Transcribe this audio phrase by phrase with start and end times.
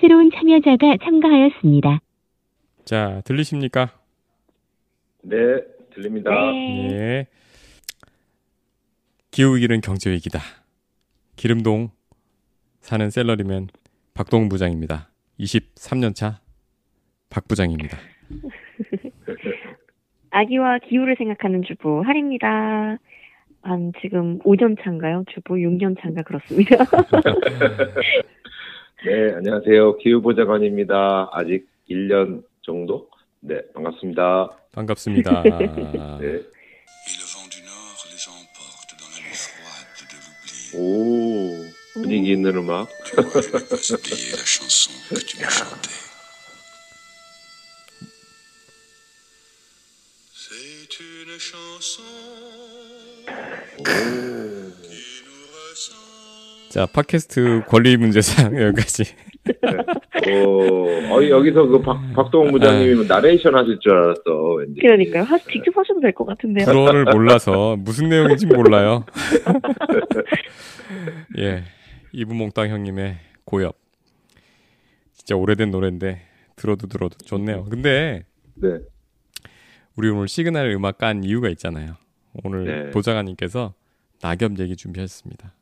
[0.00, 1.98] 새로운 참여자가 참가하였습니다.
[2.84, 3.90] 자, 들리십니까?
[5.22, 5.36] 네,
[5.94, 6.30] 들립니다.
[6.30, 6.88] 네.
[6.92, 7.26] 예.
[9.30, 10.40] 기후위기는 경제위기다.
[11.36, 11.90] 기름동
[12.80, 13.68] 사는 셀러리맨
[14.14, 15.10] 박동 부장입니다.
[15.38, 16.40] 23년 차
[17.30, 17.96] 박 부장입니다.
[20.30, 22.98] 아기와 기후를 생각하는 주부 할입니다.
[23.62, 25.24] 한 지금 5년 차인가요?
[25.32, 26.76] 주부 6년 차인가 그렇습니다.
[29.02, 29.96] 네, 안녕하세요.
[29.96, 31.30] 기후보좌관입니다.
[31.32, 33.08] 아직 1년 정도?
[33.40, 34.50] 네, 반갑습니다.
[34.72, 35.42] 반갑습니다.
[36.20, 36.42] 네.
[40.74, 41.64] 오,
[41.94, 42.88] 분위기 있는 음악.
[53.82, 54.39] Tu
[56.70, 59.02] 자, 팟캐스트 권리 문제상 여기까지.
[60.28, 64.22] 어, 어, 여기서 그 박, 박동훈 부장님이 나레이션 하실 줄 알았어,
[64.58, 64.80] 왠지.
[64.80, 65.24] 그러니까요.
[65.24, 66.66] 하, 직접 하셔도 될 것 같은데요.
[66.66, 69.04] 불어를 몰라서 무슨 내용인지 몰라요.
[71.38, 71.64] 예.
[72.12, 73.76] 이브 몽땅 형님의 고엽.
[75.14, 76.22] 진짜 오래된 노래인데
[76.56, 77.64] 들어도 들어도 좋네요.
[77.64, 78.24] 근데
[78.54, 78.78] 네.
[79.96, 81.94] 우리 오늘 시그널 음악 깐 이유가 있잖아요.
[82.44, 82.90] 오늘 네.
[82.90, 83.74] 보좌관님께서
[84.22, 85.54] 낙엽 얘기 준비하셨습니다.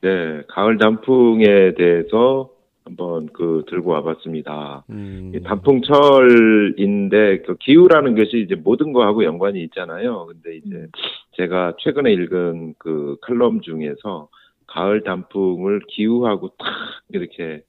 [0.00, 2.50] 네, 가을 단풍에 대해서
[2.84, 4.84] 한번 그 들고 와봤습니다.
[4.90, 10.26] 음, 이 단풍철인데 그 기후라는 것이 이제 모든 거하고 연관이 있잖아요.
[10.26, 10.86] 근데 이제
[11.32, 14.28] 제가 최근에 읽은 그 칼럼 중에서
[14.66, 16.68] 가을 단풍을 기후하고 탁
[17.10, 17.62] 이렇게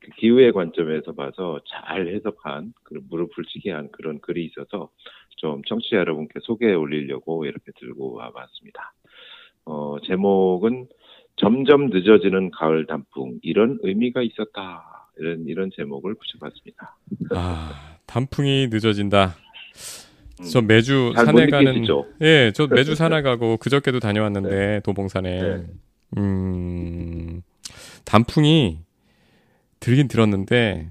[0.00, 4.90] 그 기후의 관점에서 봐서 잘 해석한 그 무릎을 치게 한 그런 글이 있어서
[5.36, 8.92] 좀 청취자 여러분께 소개해 올리려고 이렇게 들고 와봤습니다.
[9.66, 10.88] 어, 제목은
[11.36, 16.96] 점점 늦어지는 가을 단풍 이런 의미가 있었다 이런 이런 제목을 붙여봤습니다.
[17.30, 19.34] 아, 단풍이 늦어진다.
[20.40, 20.44] 음.
[20.50, 22.06] 저 매주 잘못 산에 가는 느끼시죠?
[22.22, 25.66] 예, 저 매주 산에 가고 그저께도 다녀왔는데 도봉산에 네.
[26.18, 27.42] 음
[28.04, 28.78] 단풍이
[29.80, 30.90] 들긴 들었는데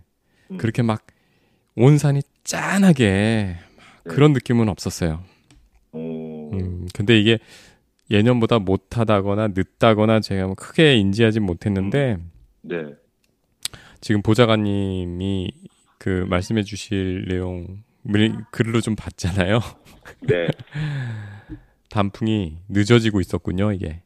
[0.51, 0.57] 음.
[0.57, 1.05] 그렇게 막
[1.77, 4.09] 온 산이 짠하게 막 네.
[4.09, 5.21] 그런 느낌은 없었어요.
[5.91, 7.37] 어, 음, 근데 이게
[8.09, 12.17] 예년보다 못하다거나 늦다거나 제가 뭐 크게 인지하진 못했는데
[12.61, 12.85] 네.
[14.01, 15.51] 지금 보좌관님이
[15.97, 17.83] 그 말씀해 주실 내용
[18.51, 19.59] 글로 좀 봤잖아요.
[20.21, 20.47] 네.
[21.89, 24.01] 단풍이 늦어지고 있었군요, 이게.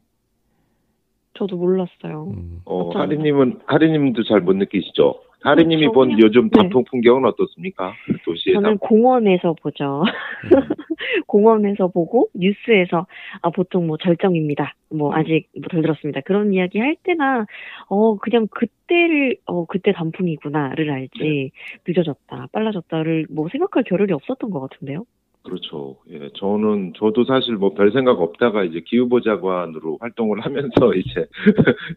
[1.36, 2.28] 저도 몰랐어요.
[2.34, 2.60] 음.
[2.64, 5.20] 어, 하리님은, 하리님도 잘 못 느끼시죠?
[5.42, 6.58] 하리님이 저본 그냥- 요즘 네.
[6.58, 7.92] 단풍 풍경은 어떻습니까?
[8.24, 8.88] 도시의 저는 단풍.
[8.88, 10.02] 공원에서 보죠.
[10.02, 10.50] 음.
[11.26, 13.06] 공원에서 보고 뉴스에서
[13.42, 14.74] 아 보통 뭐 절정입니다.
[14.92, 14.98] 음.
[14.98, 16.20] 뭐 아직 뭐덜 들었습니다.
[16.22, 17.46] 그런 이야기 할 때나
[17.88, 21.50] 어 그냥 그때를 어 그때 단풍이구나를 알지 네.
[21.86, 25.04] 늦어졌다 빨라졌다를 뭐 생각할 겨를이 없었던 것 같은데요.
[25.42, 25.96] 그렇죠.
[26.10, 31.26] 예, 저는, 저도 사실 뭐 별 생각 없다가 이제 기후보좌관으로 활동을 하면서 이제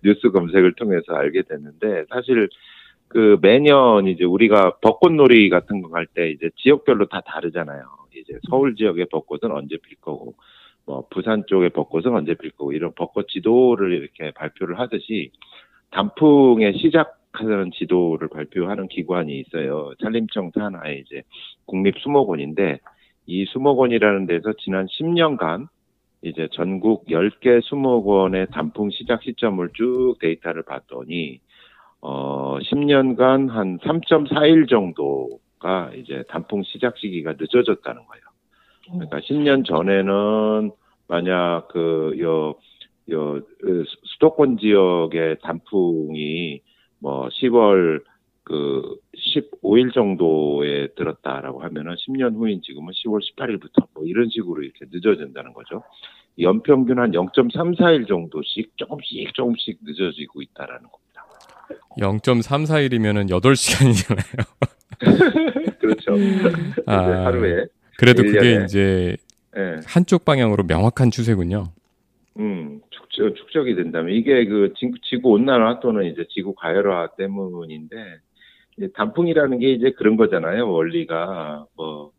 [0.01, 2.47] 뉴스 검색을 통해서 알게 됐는데, 사실
[3.13, 7.83] 그 매년 이제 우리가 벚꽃놀이 같은 거 갈 때 이제 지역별로 다 다르잖아요.
[8.15, 10.35] 이제 서울 지역의 벚꽃은 언제 필 거고,
[10.85, 15.31] 뭐 부산 쪽의 벚꽃은 언제 필 거고, 이런 벚꽃 지도를 이렇게 발표를 하듯이
[15.91, 19.93] 단풍의 시작하는 지도를 발표하는 기관이 있어요.
[20.01, 21.23] 산림청 산하의 이제
[21.65, 22.79] 국립수목원인데,
[23.27, 25.67] 이 수목원이라는 데서 지난 10년간
[26.23, 31.39] 이제 전국 10개 수목원의 단풍 시작 시점을 쭉 데이터를 봤더니
[32.05, 38.23] 어 10년간 한 3.4일 정도가 이제 단풍 시작 시기가 늦어졌다는 거예요.
[38.91, 40.71] 그러니까 10년 전에는
[41.07, 42.55] 만약 그요
[43.09, 46.61] 요그 수도권 지역의 단풍이
[46.99, 48.03] 뭐 10월
[48.43, 55.53] 그 15일 정도에 들었다라고 하면은 10년 후인 지금은 10월 18일부터 뭐 이런 식으로 이렇게 늦어진다는
[55.53, 55.83] 거죠.
[56.37, 61.12] 연평균 한 0.34일 정도씩 조금씩 조금씩 늦어지고 있다라는 겁니다.
[61.99, 64.45] 0.34일이면은 8시간이잖아요.
[65.79, 66.15] 그렇죠.
[66.15, 66.73] 음.
[66.85, 67.65] 아, 하루에
[67.97, 68.65] 그래도 일 그게 년에.
[68.65, 69.17] 이제
[69.57, 69.79] 예.
[69.85, 71.65] 한쪽 방향으로 명확한 추세군요.
[72.39, 77.95] 음, 축적, 축적이 된다면 이게 그 지- 지구 온난화 또는 이제 지구 가열화 때문인데
[78.95, 80.69] 단풍이라는 게 이제 그런 거잖아요.
[80.71, 82.11] 원리가 뭐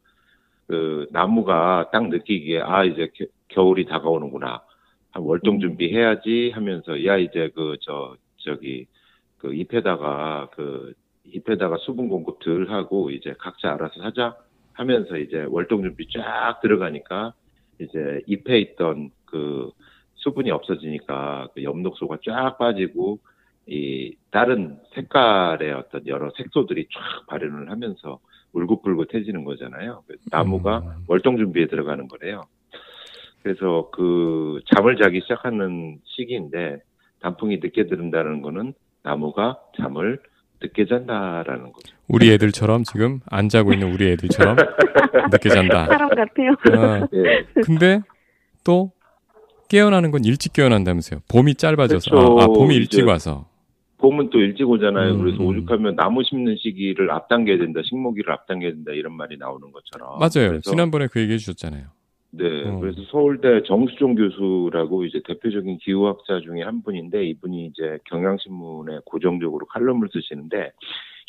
[0.67, 4.63] 그 나무가 딱 느끼기에 아 이제 겨, 겨울이 다가오는구나.
[5.11, 8.87] 한 월동 준비해야지 하면서 야 이제 그 저 저기
[9.45, 10.95] 그 잎에다가 그
[11.27, 14.37] 잎에다가 수분 공급 덜 하고 이제 각자 알아서 하자
[14.73, 17.35] 하면서 이제 월동 준비 쫙 들어가니까
[17.79, 19.71] 이제 잎에 있던 그
[20.15, 23.19] 수분이 없어지니까 그 엽록소가 쫙 빠지고
[23.67, 28.21] 이 다른 색깔의 어떤 여러 색소들이 쫙 발현을 하면서
[28.55, 30.05] 울긋불긋해지는 거잖아요.
[30.31, 31.05] 나무가 음.
[31.07, 32.45] 월동 준비에 들어가는 거래요.
[33.43, 36.79] 그래서 그 잠을 자기 시작하는 시기인데
[37.21, 38.73] 단풍이 늦게 들은다는 거는
[39.05, 40.19] 나무가 잠을
[40.61, 41.95] 늦게 잔다라는 거죠.
[42.09, 44.57] 우리 애들처럼 지금 안 자고 있는 우리 애들처럼
[45.31, 45.87] 늦게 잔다.
[45.87, 46.51] 사람 같아요.
[46.51, 47.45] 어, 예.
[47.63, 48.01] 근데
[48.65, 48.91] 또
[49.69, 51.21] 깨어나는 건 일찍 깨어난다면서요.
[51.29, 52.11] 봄이 짧아져서.
[52.11, 52.41] 그렇죠.
[52.41, 53.47] 아, 아, 봄이 일찍 이제 와서.
[53.99, 55.13] 봄은 또 일찍 오잖아요.
[55.15, 55.47] 음, 그래서 음.
[55.49, 60.19] 오죽하면 나무 심는 시기를 앞당겨야 된다, 식목일을 앞당겨야 된다 이런 말이 나오는 것처럼.
[60.19, 60.51] 맞아요.
[60.51, 61.85] 그래서 지난번에 그 얘기해 주셨잖아요.
[62.37, 62.81] 네, 어.
[62.81, 70.09] 그래서 서울대 정수종 교수라고 이제 대표적인 기후학자 중에 한 분인데 이분이 이제 경향신문에 고정적으로 칼럼을
[70.13, 70.73] 쓰시는데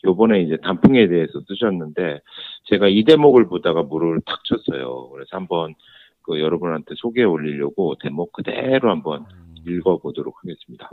[0.04, 2.22] 요번에 이제 단풍에 대해서 쓰셨는데
[2.66, 5.10] 제가 이 대목을 보다가 물을 탁 쳤어요.
[5.10, 5.76] 그래서 한번
[6.24, 9.26] 그 여러분한테 소개해 올리려고 대목 그대로 한번
[9.68, 10.90] 읽어 보도록 하겠습니다.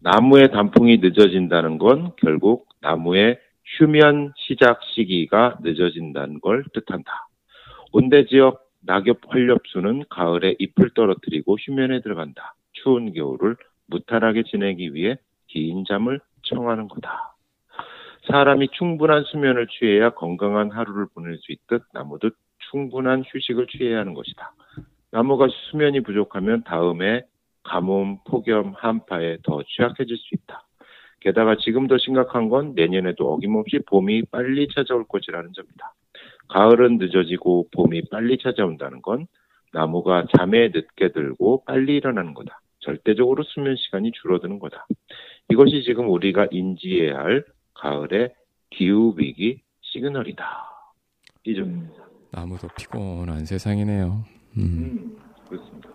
[0.00, 3.38] 나무의 단풍이 늦어진다는 건 결국 나무의
[3.78, 7.29] 휴면 시작 시기가 늦어진다는 걸 뜻한다.
[7.92, 12.54] 온대 지역 낙엽 활렵수는 가을에 잎을 떨어뜨리고 휴면에 들어간다.
[12.72, 13.56] 추운 겨울을
[13.86, 15.16] 무탈하게 지내기 위해
[15.48, 17.34] 긴 잠을 청하는 거다.
[18.28, 22.30] 사람이 충분한 수면을 취해야 건강한 하루를 보낼 수 있듯 나무도
[22.70, 24.52] 충분한 휴식을 취해야 하는 것이다.
[25.10, 27.22] 나무가 수면이 부족하면 다음에
[27.64, 30.62] 가뭄, 폭염, 한파에 더 취약해질 수 있다.
[31.20, 35.92] 게다가 지금 더 심각한 건 내년에도 어김없이 봄이 빨리 찾아올 것이라는 점이다.
[36.50, 39.26] 가을은 늦어지고 봄이 빨리 찾아온다는 건
[39.72, 42.60] 나무가 잠에 늦게 들고 빨리 일어나는 거다.
[42.80, 44.86] 절대적으로 수면 시간이 줄어드는 거다.
[45.50, 47.44] 이것이 지금 우리가 인지해야 할
[47.74, 48.34] 가을의
[48.70, 50.44] 기후 위기 시그널이다.
[51.44, 52.04] 이 점입니다.
[52.32, 54.24] 나무도 피곤한 세상이네요.
[54.56, 54.62] 음.
[54.62, 55.16] 음,
[55.48, 55.90] 그렇습니다.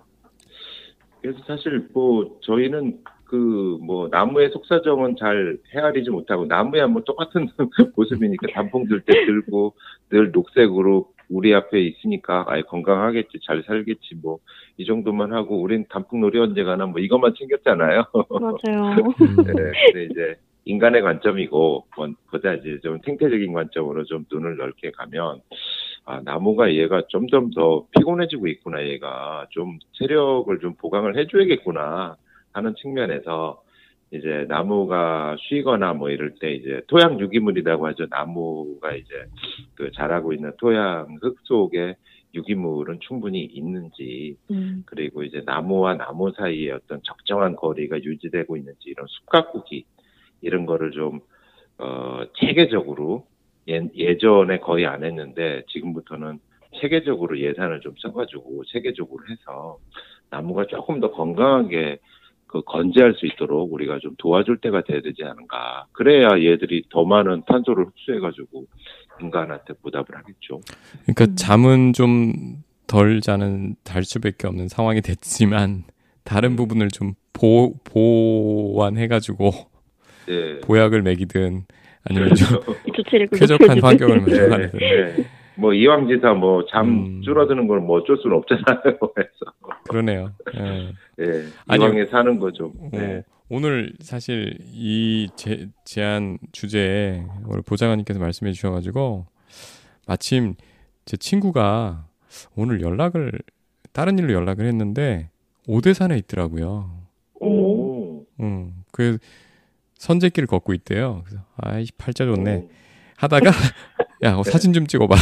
[1.21, 7.47] 그래서 사실 뭐 저희는 그 뭐 나무의 속사정은 잘 헤아리지 못하고 나무야 뭐 똑같은
[7.95, 9.73] 모습이니까 단풍 들 때 들고
[10.09, 14.39] 늘 녹색으로 우리 앞에 있으니까 아예 건강하겠지 잘 살겠지 뭐
[14.77, 18.03] 이 정도만 하고 우린 단풍놀이 언제 가나 뭐 이것만 챙겼잖아요.
[18.29, 18.91] 맞아요.
[19.21, 19.35] 음.
[19.47, 19.53] 네,
[19.93, 20.35] 근데 이제
[20.65, 25.39] 인간의 관점이고 뭐 보다 이제 좀 생태적인 관점으로 좀 눈을 넓게 가면
[26.03, 32.17] 아 나무가 얘가 점점 더 피곤해지고 있구나 얘가 좀 체력을 좀 보강을 해줘야겠구나
[32.55, 33.61] 하는 측면에서
[34.11, 39.13] 이제 나무가 쉬거나 뭐 이럴 때 이제 토양 유기물이라고 하죠 나무가 이제
[39.75, 41.95] 그 자라고 있는 토양 흙 속에
[42.33, 44.83] 유기물은 충분히 있는지 음.
[44.85, 49.85] 그리고 이제 나무와 나무 사이에 어떤 적정한 거리가 유지되고 있는지 이런 숲 가꾸기
[50.41, 51.19] 이런 거를 좀
[51.77, 53.25] 어, 체계적으로
[53.67, 56.39] 예, 예전에 거의 안 했는데 지금부터는
[56.79, 59.79] 체계적으로 예산을 좀 써가지고 체계적으로 해서
[60.29, 61.99] 나무가 조금 더 건강하게
[62.55, 65.85] 그 건재할 수 있도록 우리가 좀 도와줄 때가 돼야 되지 않은가.
[65.91, 68.65] 그래야 얘들이 더 많은 탄소를 흡수해가지고
[69.21, 70.61] 인간한테 보답을 하겠죠.
[71.05, 71.35] 그러니까 음.
[71.35, 75.83] 잠은 좀 덜 자는 달 수밖에 없는 상황이 됐지만
[76.23, 76.55] 다른 음.
[76.55, 79.51] 부분을 좀 보, 보완해가지고
[80.27, 80.59] 네.
[80.61, 81.65] 보약을 먹이든
[82.03, 82.47] 아니면 좀
[82.95, 83.79] 조체력을 쾌적한.
[83.81, 85.25] 환경을 네, 마련하든 네.
[85.57, 87.21] 뭐 이왕 지사 뭐잠 음.
[87.21, 88.97] 줄어드는 걸 뭐 어쩔 수는 없잖아요.
[89.15, 89.31] 그래서
[89.89, 90.31] 그러네요.
[90.55, 90.91] 예.
[91.19, 91.75] 예.
[91.75, 92.71] 이왕에 사는 거죠.
[92.79, 93.23] 어, 네.
[93.49, 99.27] 오늘 사실 이 제, 제안 주제에 오늘 보좌관님께서 말씀해 주셔가지고
[100.07, 100.55] 마침
[101.05, 102.07] 제 친구가
[102.55, 103.31] 오늘 연락을
[103.93, 105.29] 다른 일로 연락을 했는데
[105.67, 106.89] 오대산에 있더라고요.
[107.39, 108.25] 오.
[108.39, 109.17] 음, 그
[109.99, 111.21] 선제길을 걷고 있대요.
[111.25, 112.69] 그래서 아이 팔자 좋네 오.
[113.17, 113.49] 하다가
[114.23, 115.15] 야 어, 사진 좀 찍어봐.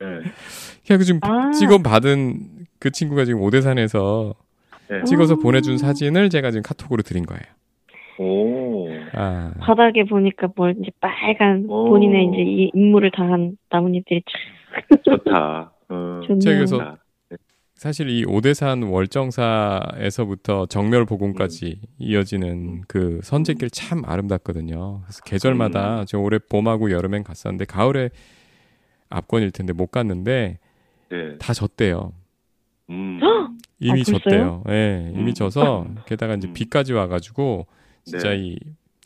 [0.00, 0.06] 네.
[0.86, 1.50] 그래서 지금 아.
[1.52, 4.34] 찍어 받은 그 친구가 지금 오대산에서
[4.88, 5.04] 네.
[5.04, 5.36] 찍어서 아.
[5.36, 7.42] 보내준 사진을 제가 지금 카톡으로 드린 거예요.
[8.18, 8.88] 오.
[9.14, 11.88] 아, 바닥에 보니까 뭐 이제 빨간 오.
[11.88, 15.72] 본인의 이제 이 임무를 다한 나뭇잎들이 참 좋다.
[15.88, 16.40] 어, 좋네요.
[16.40, 16.96] 제가 그래서 좋다.
[17.80, 25.00] 사실 이 오대산 월정사에서부터 정멸 보공까지 이어지는 그 선제길 참 아름답거든요.
[25.04, 28.10] 그래서 계절마다 저 올해 봄하고 여름엔 갔었는데 가을에
[29.08, 30.58] 압권일 텐데 못 갔는데
[31.08, 31.38] 네.
[31.38, 32.12] 다 졌대요.
[32.90, 33.18] 음.
[33.78, 34.04] 이미 아?
[34.04, 34.64] 졌대요.
[34.68, 35.34] 예, 이미 음.
[35.34, 36.52] 져서 게다가 이제 음.
[36.52, 37.66] 비까지 와가지고
[38.04, 38.40] 진짜 네.
[38.40, 38.58] 이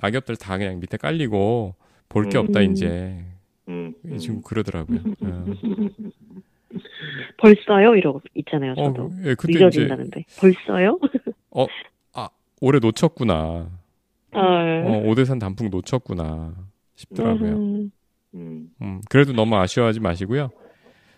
[0.02, 1.76] 낙엽들 다 그냥 밑에 깔리고
[2.08, 2.46] 볼게 음.
[2.46, 2.72] 없다 음.
[2.72, 3.24] 이제
[3.68, 3.94] 음.
[4.04, 4.18] 음.
[4.18, 4.98] 지금 그러더라고요.
[5.20, 5.44] 어.
[7.38, 8.72] 벌써요 이러고 있잖아요.
[8.72, 10.98] 어, 저도 예, 그때 이제 늦어진다는데 벌써요?
[12.64, 13.68] 올해 놓쳤구나.
[14.32, 14.40] 어.
[14.40, 16.54] 어, 오대산 단풍 놓쳤구나
[16.94, 17.56] 싶더라고요.
[17.56, 17.90] 음.
[18.34, 18.70] 음.
[18.80, 20.50] 음, 그래도 너무 아쉬워하지 마시고요.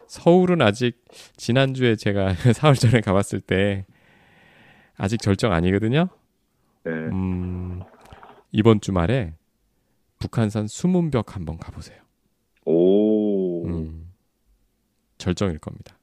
[0.08, 1.04] 서울은 아직
[1.36, 3.86] 지난주에 제가 사흘 전에 가봤을 때
[4.96, 6.08] 아직 절정 아니거든요.
[6.82, 6.90] 네.
[6.90, 7.82] 음,
[8.50, 9.34] 이번 주말에
[10.18, 11.98] 북한산 수문벽 한번 가보세요.
[12.64, 13.66] 오.
[13.66, 14.05] 음,
[15.26, 15.98] 절정일 겁니다.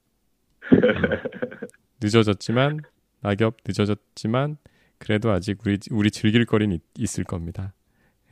[0.74, 0.80] 음,
[2.04, 2.82] 늦어졌지만
[3.22, 4.58] 낙엽 늦어졌지만
[4.98, 7.74] 그래도 아직 우리 우리 즐길 거리는 있, 있을 겁니다.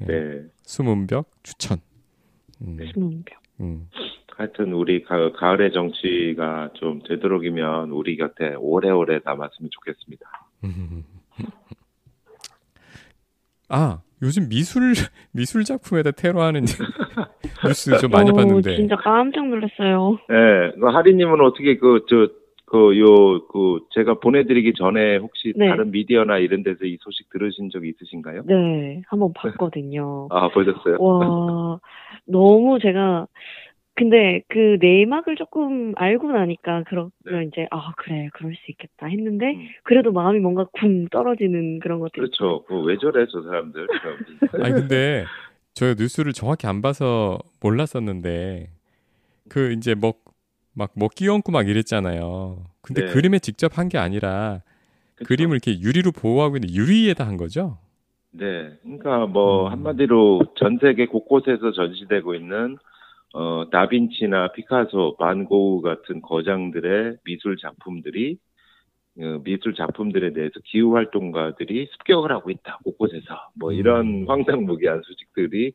[0.01, 0.05] 예.
[0.05, 0.41] 네.
[0.63, 1.79] 수문벽 추천.
[2.61, 3.41] 음, 수문벽.
[3.61, 3.87] 음.
[4.35, 10.29] 하여튼 우리 가, 가을의 정치가 좀 되도록이면 우리 곁에 오래오래 남았으면 좋겠습니다.
[13.69, 14.93] 아 요즘 미술
[15.33, 16.65] 미술 작품에다 테러하는
[17.65, 18.75] 뉴스 좀 많이 오, 봤는데.
[18.75, 20.17] 진짜 깜짝 놀랐어요.
[20.29, 22.27] 네, 그 하리님은 어떻게 그, 저,
[22.65, 25.67] 그, 요, 그, 제가 보내드리기 전에 혹시 네.
[25.67, 28.43] 다른 미디어나 이런 데서 이 소식 들으신 적 있으신가요?
[28.45, 30.27] 네, 한번 봤거든요.
[30.31, 30.97] 아, 보셨어요?
[30.99, 31.79] 와,
[32.25, 33.27] 너무 제가,
[34.01, 37.43] 근데 그 내막을 조금 알고 나니까, 그러면 네.
[37.43, 39.67] 이제, 아, 그래, 그럴 수 있겠다 했는데, 음.
[39.83, 42.21] 그래도 마음이 뭔가 쿵 떨어지는 그런 것들이.
[42.21, 42.63] 그렇죠.
[42.63, 43.87] 그왜 저래, 저 사람들.
[44.65, 45.25] 아니 근데
[45.75, 48.69] 저 뉴스를 정확히 안 봐서 몰랐었는데
[49.49, 52.57] 그 이제 뭐막뭐 끼얹고 막 이랬잖아요.
[52.81, 53.13] 근데 네.
[53.13, 54.61] 그림에 직접 한 게 아니라
[55.13, 55.27] 그쵸?
[55.27, 57.77] 그림을 이렇게 유리로 보호하고 있는 유리에다 한 거죠.
[58.31, 58.71] 네.
[58.81, 59.71] 그러니까 뭐, 음.
[59.71, 62.77] 한마디로 전 세계 곳곳에서 전시되고 있는,
[63.33, 68.37] 어, 다빈치나 피카소, 반고우 같은 거장들의 미술 작품들이,
[69.19, 73.49] 어, 미술 작품들에 대해서 기후 활동가들이 습격을 하고 있다, 곳곳에서.
[73.55, 74.29] 뭐, 이런 음.
[74.29, 75.73] 황당무계한 소식들이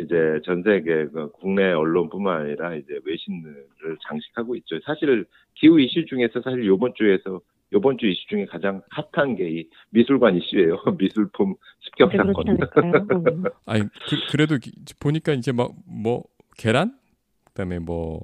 [0.00, 4.80] 이제 전 세계 그 국내 언론뿐만 아니라 이제 외신들을 장식하고 있죠.
[4.84, 7.40] 사실 기후 이슈 중에서 사실 요번 주에서
[7.72, 10.78] 요번 주 이슈 중에 가장 핫한 게 이 미술관 이슈예요.
[10.98, 12.48] 미술품 습격 사건.
[12.48, 12.92] 않을까요?
[13.12, 13.44] 음.
[13.66, 13.82] 아니
[14.30, 14.56] 그, 래도
[15.00, 16.24] 보니까 이제 막 뭐
[16.56, 16.98] 계란
[17.44, 18.20] 그다음에 뭐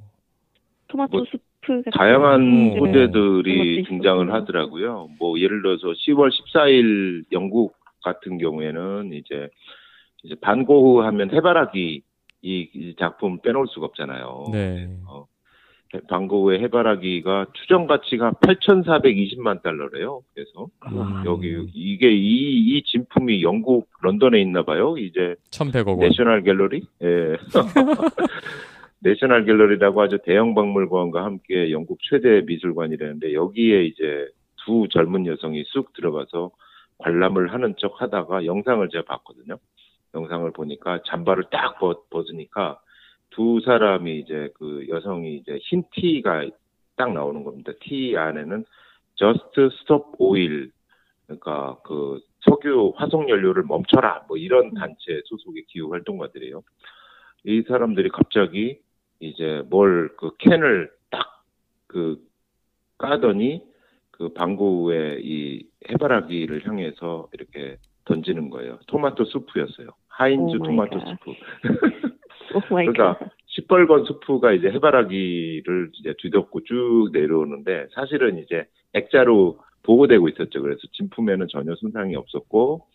[0.87, 2.73] 토마토 뭐, 수프 같은 다양한
[3.45, 3.83] 네.
[3.87, 5.09] 등장을 그것도 하더라고요.
[5.19, 9.49] 뭐 예를 들어서 10월 14일 영국 같은 경우에는 이제
[10.23, 12.01] 이제 반고흐 하면 해바라기
[12.43, 14.45] 이, 이 작품 빼놓을 수가 없잖아요.
[14.51, 14.89] 네.
[15.07, 15.25] 어,
[16.07, 20.21] 반고흐의 해바라기가 추정 가치가 8,420만 달러래요.
[20.33, 24.97] 그래서 음, 여기 이게 이, 이 진품이 영국 런던에 있나 봐요.
[24.97, 25.99] 이제 1,100억 원.
[25.99, 26.83] 내셔널 갤러리?
[27.03, 27.37] 예.
[28.99, 34.27] 내셔널 갤러리라고 아주 대형 박물관과 함께 영국 최대 미술관이라는데 여기에 이제
[34.63, 36.51] 두 젊은 여성이 쑥 들어가서
[36.99, 39.57] 관람을 하는 척 하다가 영상을 제가 봤거든요.
[40.13, 42.79] 영상을 보니까 잠바를 딱 벗, 벗으니까
[43.31, 46.49] 두 사람이 이제 그 여성이 이제 흰 티가
[46.95, 47.71] 딱 나오는 겁니다.
[47.81, 48.63] 티 안에는
[49.15, 50.69] Just Stop Oil
[51.25, 56.61] 그러니까 그 석유 화석 연료를 멈춰라 뭐 이런 단체 소속의 기후 활동가들이에요.
[57.45, 58.79] 이 사람들이 갑자기
[59.19, 61.31] 이제 뭘 그 캔을 딱
[61.91, 62.17] 그
[62.97, 63.61] 까더니
[64.11, 68.79] 그 방구의 이 해바라기를 향해서 이렇게 던지는 거예요.
[68.87, 69.89] 토마토 수프였어요.
[70.07, 71.07] 하인즈 토마토 God.
[71.09, 71.33] 수프.
[72.71, 73.31] Oh my 그러니까 God.
[73.47, 80.61] 시뻘건 수프가 이제 해바라기를 이제 뒤덮고 쭉 내려오는데 사실은 이제 액자로 보호되고 있었죠.
[80.61, 82.85] 그래서 진품에는 전혀 손상이 없었고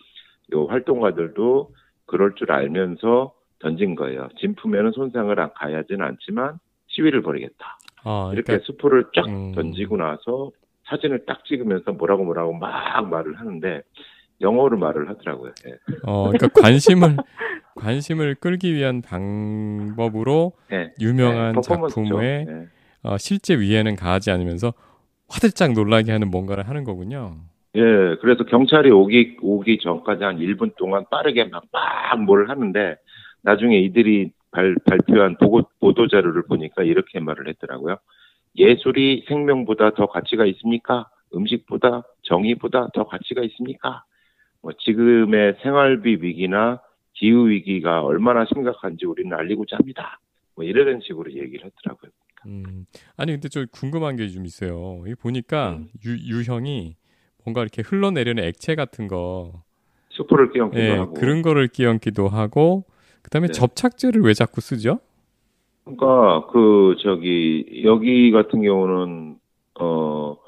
[0.55, 1.71] 요 활동가들도
[2.07, 4.29] 그럴 줄 알면서 던진 거예요.
[4.39, 6.59] 진품에는 손상을 안- 가야지는 않지만
[6.89, 7.79] 시위를 벌이겠다.
[8.05, 9.53] 아, 이렇게 그러니까 수프를 쫙 음.
[9.53, 10.53] 던지고 나서
[10.85, 13.83] 사진을 딱 찍으면서 뭐라고 뭐라고 막 말을 하는데
[14.40, 15.52] 영어로 말을 하더라고요.
[15.66, 15.73] 예.
[16.05, 17.16] 어, 그러니까 관심을
[17.76, 20.93] 관심을 끌기 위한 방법으로 예.
[21.00, 21.61] 유명한 예.
[21.61, 22.66] 작품에 예.
[23.02, 24.73] 어, 실제 위에는 가하지 않으면서
[25.28, 27.37] 화들짝 놀라게 하는 뭔가를 하는 거군요.
[27.76, 27.81] 예,
[28.21, 32.97] 그래서 경찰이 오기, 오기 전까지 한 1분 동안 빠르게 막, 막뭘 하는데,
[33.43, 37.99] 나중에 이들이 발, 발표한 보고, 보도 자료를 보니까 이렇게 말을 했더라고요.
[38.57, 41.11] 예술이 생명보다 더 가치가 있습니까?
[41.35, 44.05] 음식보다, 정의보다 더 가치가 있습니까?
[44.66, 46.80] 뭐, 지금의 생활비 위기나
[47.14, 50.18] 기후 위기가 얼마나 심각한지 우리는 알리고자 합니다.
[50.56, 52.11] 뭐, 이런 식으로 얘기를 했더라고요.
[52.49, 52.85] 음.
[53.16, 55.04] 아니 근데 저 궁금한 게 좀 있어요.
[55.06, 55.88] 이 보니까 음.
[56.04, 56.96] 유, 유형이
[57.44, 59.62] 뭔가 이렇게 흘러내리는 액체 같은 거,
[60.11, 61.14] 수프를 끼얹기도 예, 하고.
[61.14, 62.85] 그런 거를 끼얹기도 하고,
[63.23, 63.52] 그다음에 네.
[63.52, 64.99] 접착제를 왜 자꾸 쓰죠?
[65.85, 69.37] 그러니까 그 저기 여기 같은 경우는
[69.75, 70.40] 어저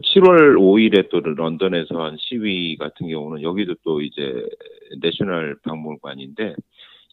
[0.00, 4.48] 7월 5일에 또 런던에서 한 시위 같은 경우는 여기도 또 이제
[5.00, 6.54] 내셔널 박물관인데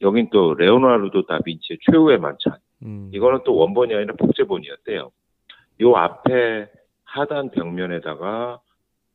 [0.02, 3.12] 여긴 또 레오나르도 다빈치의 최후의 만찬 음.
[3.14, 5.12] 이거는 또 원본이 아니라 복제본이었대요.
[5.82, 6.70] 요 앞에
[7.04, 8.60] 하단 벽면에다가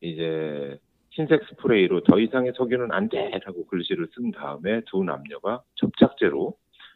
[0.01, 0.77] 이제
[1.11, 6.55] 흰색 스프레이로 더 이상의 석유는 안 돼라고 글씨를 쓴 다음에 두 남녀가 접착제로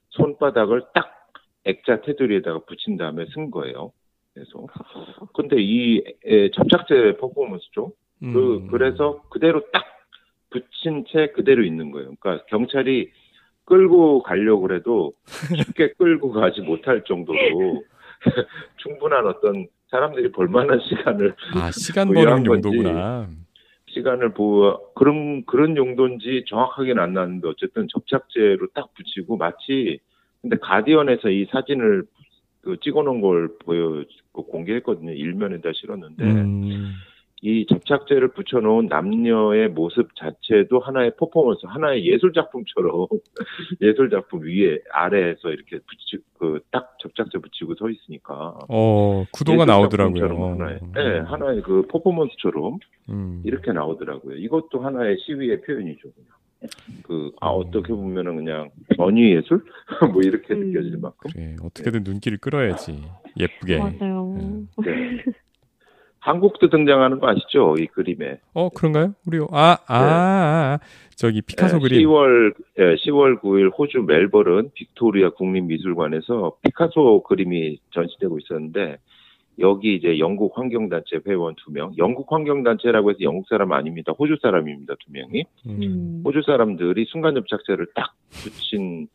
[0.09, 1.29] 손바닥을 딱
[1.63, 3.93] 액자 테두리에다가 붙인 다음에 쓴 거예요.
[4.39, 4.67] 그래서
[5.33, 7.93] 근데 이 에, 접착제 퍼포먼스죠.
[8.19, 8.67] 그 음.
[8.67, 9.83] 그래서 그대로 딱
[10.49, 12.13] 붙인 채 그대로 있는 거예요.
[12.19, 13.11] 그러니까 경찰이
[13.65, 15.13] 끌고 가려고 그래도
[15.55, 17.83] 쉽게 끌고 가지 못할 정도로
[18.77, 22.67] 충분한 어떤 사람들이 볼만한 시간을 아 시간 뭐 버는 이런 건지.
[22.67, 23.29] 용도구나.
[23.87, 29.99] 시간을 보호 그런 그런 용도인지 정확하게는 안 나왔는데 어쨌든 접착제로 딱 붙이고 마치
[30.41, 32.03] 근데 가디언에서 이 사진을
[32.61, 34.05] 그 찍어놓은 걸 보여 그
[34.43, 36.93] 공개했거든요 일면에 다 실었는데 음,
[37.41, 43.07] 이 접착제를 붙여놓은 남녀의 모습 자체도 하나의 퍼포먼스, 하나의 예술 작품처럼
[43.81, 50.51] 예술 작품 위에 아래에서 이렇게 붙이 그딱 접착제 붙이고 서 있으니까 어 구도가 나오더라고요.
[50.51, 52.79] 하나의, 네, 하나의 그 퍼포먼스처럼
[53.09, 54.35] 음, 이렇게 나오더라고요.
[54.35, 56.11] 이것도 하나의 시위의 표현이죠.
[56.11, 56.38] 그냥.
[57.03, 57.61] 그, 아, 음.
[57.61, 59.63] 어떻게 보면은 그냥 전위 예술?
[60.13, 60.71] 뭐 이렇게 음.
[60.71, 61.31] 느껴질 만큼.
[61.33, 63.01] 그래 어떻게든 눈길을 끌어야지
[63.39, 63.77] 예쁘게.
[63.77, 64.65] 맞아요.
[64.85, 65.23] 네.
[66.19, 67.75] 한국도 등장하는 거 아시죠?
[67.79, 68.39] 이 그림에.
[68.53, 69.13] 어 그런가요?
[69.25, 70.79] 우리 아아 아, 아, 아.
[71.15, 72.07] 저기 피카소 네, 그림.
[72.07, 78.97] 10월, 예, 10월 9일 호주 멜버른 빅토리아 국립미술관에서 피카소 그림이 전시되고 있었는데
[79.59, 84.13] 여기 이제 영국 환경단체 회원 두 명, 영국 환경단체라고 해서 영국 사람 아닙니다.
[84.17, 84.95] 호주 사람입니다.
[84.99, 85.43] 두 명이.
[85.67, 85.79] 음.
[85.81, 86.21] 음.
[86.25, 89.07] 호주 사람들이 순간접착제를 딱 붙인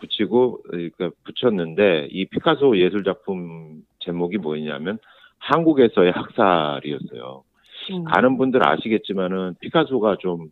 [0.00, 4.98] 붙이고 그러니까 붙였는데 이 피카소 예술 작품 제목이 뭐였냐면
[5.38, 7.42] 한국에서의 학살이었어요.
[7.90, 8.04] 음.
[8.06, 10.50] 아는 분들 아시겠지만은 피카소가 좀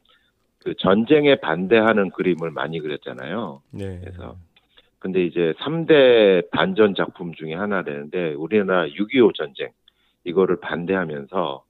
[0.67, 3.62] 그 전쟁에 반대하는 그림을 많이 그렸잖아요.
[3.71, 4.00] 네.
[4.00, 4.35] 그래서
[5.07, 9.71] 근데 이제 3대 반전 작품 중에 하나 되는데 우리나라 6.25 전쟁
[10.25, 11.65] 이거를 반대하면서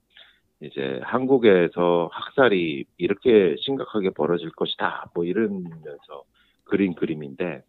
[0.63, 6.25] 이제 한국에서 학살이 이렇게 심각하게 벌어질 것이다 뭐 이러면서
[6.65, 7.63] 그린 그림인데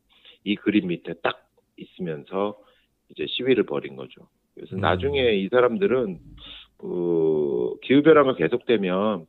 [0.45, 2.57] 이 그림 밑에 딱 있으면서
[3.09, 4.21] 이제 시위를 벌인 거죠.
[4.55, 4.79] 그래서 음.
[4.79, 6.17] 나중에 이 사람들은
[6.77, 9.25] 그 기후 변화가 계속되면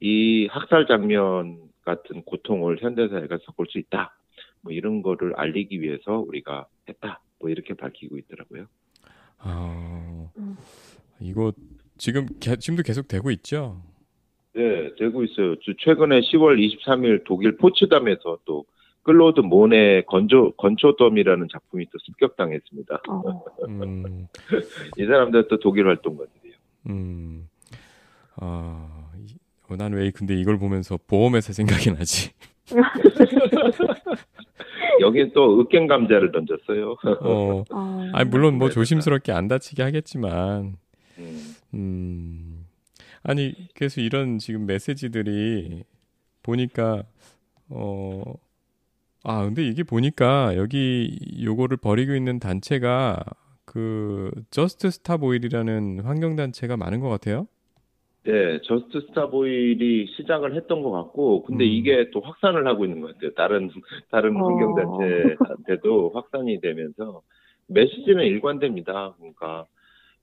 [0.00, 4.16] 이 학살 장면 같은 고통을 현대사회가 겪을 수 있다.
[4.66, 7.20] 뭐 이런 거를 알리기 위해서 우리가 했다.
[7.38, 8.66] 뭐 이렇게 밝히고 있더라고요.
[9.38, 10.56] 아 음.
[11.20, 11.52] 이거
[11.98, 13.80] 지금 개- 지금도 계속 되고 있죠.
[14.54, 15.54] 네, 되고 있어요.
[15.60, 18.64] 저 최근에 10월 23일 독일 포츠담에서 또
[19.04, 23.02] 클로드 모네 건조 건초덤이라는 작품이 또 습격당했습니다.
[23.08, 23.44] 어.
[23.68, 24.26] 음,
[24.98, 26.56] 이 사람들 또 독일 활동가들이에요.
[26.88, 27.48] 음,
[28.36, 29.12] 아,
[29.68, 32.32] 난왜 근데 이걸 보면서 보험회사 생각이 나지?
[35.00, 36.96] 여긴 또 으깬 감자를 던졌어요.
[37.20, 38.06] 어, 어.
[38.12, 40.76] 아니 물론 뭐 조심스럽게 안 다치게 하겠지만,
[41.18, 42.66] 음, 음,
[43.22, 45.84] 아니 그래서 이런 지금 메시지들이
[46.42, 47.02] 보니까
[47.68, 48.22] 어.
[49.28, 53.18] 아, 근데 이게 보니까 여기 요거를 벌이고 있는 단체가
[53.64, 57.48] 그 Just Stop Oil이라는 환경 단체가 많은 것 같아요.
[58.26, 61.70] 네, Just Stop Oil이 시작을 했던 것 같고, 근데 음.
[61.70, 63.32] 이게 또 확산을 하고 있는 것 같아요.
[63.34, 63.70] 다른,
[64.10, 64.44] 다른 어.
[64.44, 67.22] 환경단체한테도 확산이 되면서,
[67.68, 69.14] 메시지는 일관됩니다.
[69.18, 69.66] 그러니까,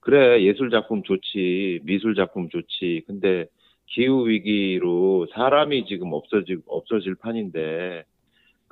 [0.01, 3.03] 그래, 예술작품 좋지, 미술작품 좋지.
[3.07, 3.45] 근데,
[3.85, 8.03] 기후위기로 사람이 지금 없어지, 없어질 판인데,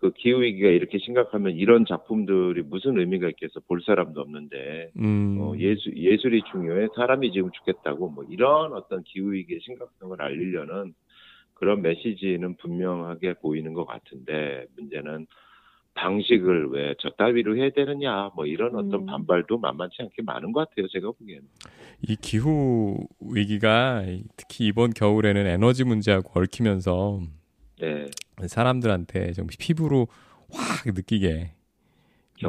[0.02, 3.60] 그 기후 위기가 이렇게 심각하면 이런 작품들이 무슨 의미가 있겠어.
[3.68, 4.90] 볼 사람도 없는데.
[4.98, 6.88] 음, 어, 예술, 예술이 중요해.
[6.96, 8.10] 사람이 지금 죽겠다고.
[8.10, 10.96] 뭐 이런 어떤 기후 위기의 심각성을 알리려는
[11.54, 15.28] 그런 메시지는 분명하게 보이는 것 같은데 문제는
[15.94, 18.32] 방식을 왜 저 따위로 해야 되느냐.
[18.36, 19.06] 뭐 이런 어떤 음.
[19.06, 20.88] 반발도 만만치 않게 많은 것 같아요.
[20.88, 21.44] 제가 보기에는.
[22.08, 24.04] 이 기후 위기가
[24.36, 27.20] 특히 이번 겨울에는 에너지 문제하고 얽히면서
[27.80, 28.08] 네.
[28.48, 30.08] 사람들한테 좀 피부로
[30.52, 31.52] 확 느끼게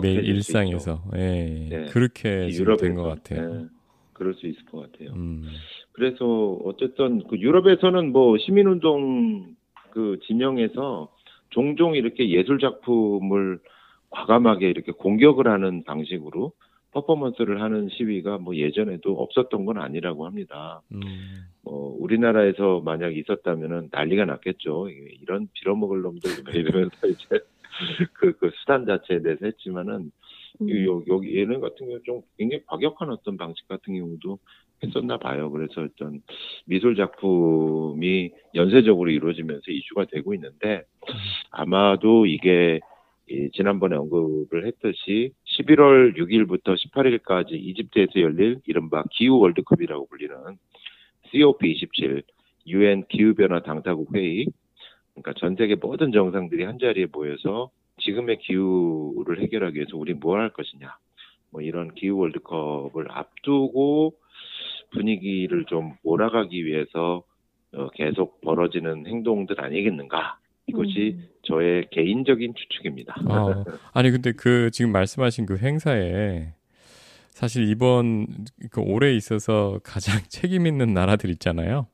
[0.00, 1.86] 매일 수 일상에서 예, 네.
[1.86, 3.02] 그렇게 된 것.
[3.02, 3.54] 같아요.
[3.54, 3.66] 네,
[4.12, 5.12] 그럴 수 있을 것 같아요.
[5.14, 5.44] 음,
[5.92, 6.24] 그래서
[6.64, 9.54] 어쨌든 그 유럽에서는 뭐 시민운동
[9.90, 11.12] 그 진영에서
[11.50, 13.60] 종종 이렇게 예술 작품을
[14.10, 16.52] 과감하게 이렇게 공격을 하는 방식으로
[16.92, 20.82] 퍼포먼스를 하는 시위가 뭐 예전에도 없었던 건 아니라고 합니다.
[20.92, 21.00] 음,
[21.62, 24.88] 뭐 우리나라에서 만약 있었다면은 난리가 났겠죠.
[24.90, 27.40] 이- 이런 빌어먹을 놈들 뭐 이러면서 이제
[28.12, 30.12] 그, 그 수단 자체에 대해서 했지만은
[30.60, 30.68] 음.
[30.68, 34.38] 이- 여- 여기 얘는 같은 경우 좀 굉장히 과격한 어떤 방식 같은 경우도
[34.84, 35.50] 했었나 봐요.
[35.50, 36.20] 그래서 어떤
[36.66, 40.82] 미술 작품이 연쇄적으로 이루어지면서 이슈가 되고 있는데
[41.50, 42.80] 아마도 이게 이
[43.54, 50.34] 지난번에 언급을 했듯이 11월 6일부터 18일까지 이집트에서 열릴 이른바 기후 월드컵이라고 불리는
[51.32, 52.22] COP27
[52.66, 54.46] UN 기후변화 당사국 회의
[55.14, 60.96] 그러니까 전 세계 모든 정상들이 한 자리에 모여서 지금의 기후를 해결하기 위해서 우리 뭘할 것이냐
[61.50, 64.14] 뭐 이런 기후 월드컵을 앞두고
[64.90, 67.22] 분위기를 좀 몰아가기 위해서
[67.74, 70.38] 어, 계속 벌어지는 행동들 아니겠는가?
[70.66, 71.28] 이것이 음.
[71.42, 73.14] 저의 개인적인 추측입니다.
[73.28, 76.54] 아, 아니 근데 그 지금 말씀하신 그 행사에
[77.30, 78.26] 사실 이번
[78.70, 81.86] 그 올해 있어서 가장 책임 있는 나라들 있잖아요.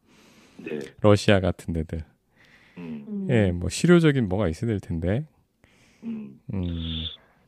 [0.58, 0.78] 네.
[1.00, 2.04] 러시아 같은 데들.
[2.76, 3.26] 음, 음.
[3.30, 5.24] 예, 뭐 실효적인 뭐가 있어야 될 텐데.
[6.04, 6.40] 음.
[6.52, 6.66] 음.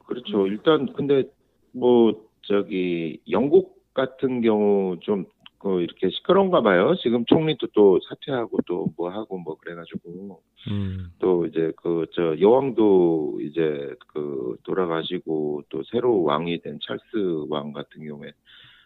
[0.06, 0.46] 그렇죠.
[0.46, 1.24] 일단 근데
[1.72, 5.26] 뭐 저기 영국 같은 경우 좀
[5.60, 6.94] 그 이렇게 시끄러운가 봐요.
[7.02, 11.10] 지금 총리도 또 사퇴하고 또 뭐 하고 뭐 그래가지고 음.
[11.20, 18.04] 또 이제 그 저 여왕도 이제 그 돌아가시고 또 새로 왕이 된 찰스 왕 같은
[18.06, 18.32] 경우에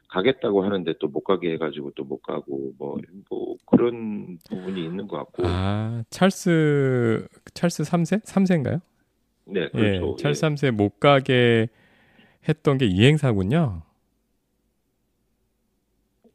[0.08, 2.96] 가겠다고 하는데 또 못 가게 해가지고 또 못 가고 뭐
[3.30, 8.24] 뭐 그런 부분이 있는 것 같고 아, 찰스 찰스 3세?
[8.24, 8.80] 3세인가요?
[9.46, 10.12] 네 그렇죠.
[10.12, 10.22] 예.
[10.22, 11.68] 찰스 3세 못 가게
[12.48, 13.82] 했던 게 이 행사군요.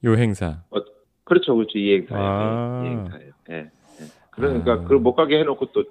[0.06, 0.64] 요 행사.
[1.24, 1.78] 그렇죠, 그렇죠.
[1.78, 2.26] 이 행사예요.
[2.26, 2.84] 아.
[2.86, 3.32] 이 행사예요.
[3.52, 3.56] 예.
[3.56, 3.72] 예.
[4.32, 4.78] 그러니까 아.
[4.82, 5.84] 그걸 못 가게 해놓고 또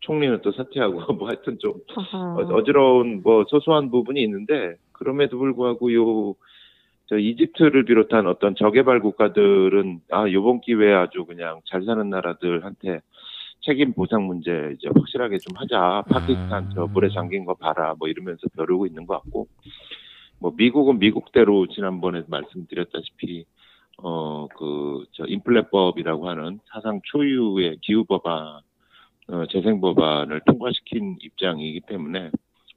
[0.00, 2.34] 총리는 또 사퇴하고 뭐 하여튼 좀 아하.
[2.36, 6.34] 어- 어지러운 뭐 소소한 부분이 있는데 그럼에도 불구하고 요
[7.08, 13.00] 저 이집트를 비롯한 어떤 저개발 국가들은 아 요번 기회에 아주 그냥 잘 사는 나라들한테
[13.60, 16.04] 책임 보상 문제 이제 확실하게 좀 하자.
[16.08, 17.94] 파키스탄 저 물에 잠긴 거 봐라.
[17.98, 19.46] 뭐 이러면서 벼르고 있는 것 같고
[20.42, 23.44] 뭐 미국은 미국대로 지난번에 말씀드렸다시피
[23.98, 28.60] 어 그 저 인플레법이라고 하는 사상 초유의 기후 법안
[29.28, 32.30] 어, 재생 법안을 통과시킨 입장이기 때문에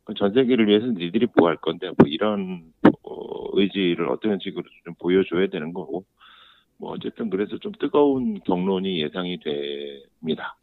[0.04, 2.72] 그전 세계를 위해서 니들이 뭐할 건데 뭐 이런
[3.04, 6.06] 어, 의지를 어떤 식으로 좀 보여줘야 되는 거고
[6.78, 10.56] 뭐 어쨌든 그래서 좀 뜨거운 경론이 예상이 됩니다.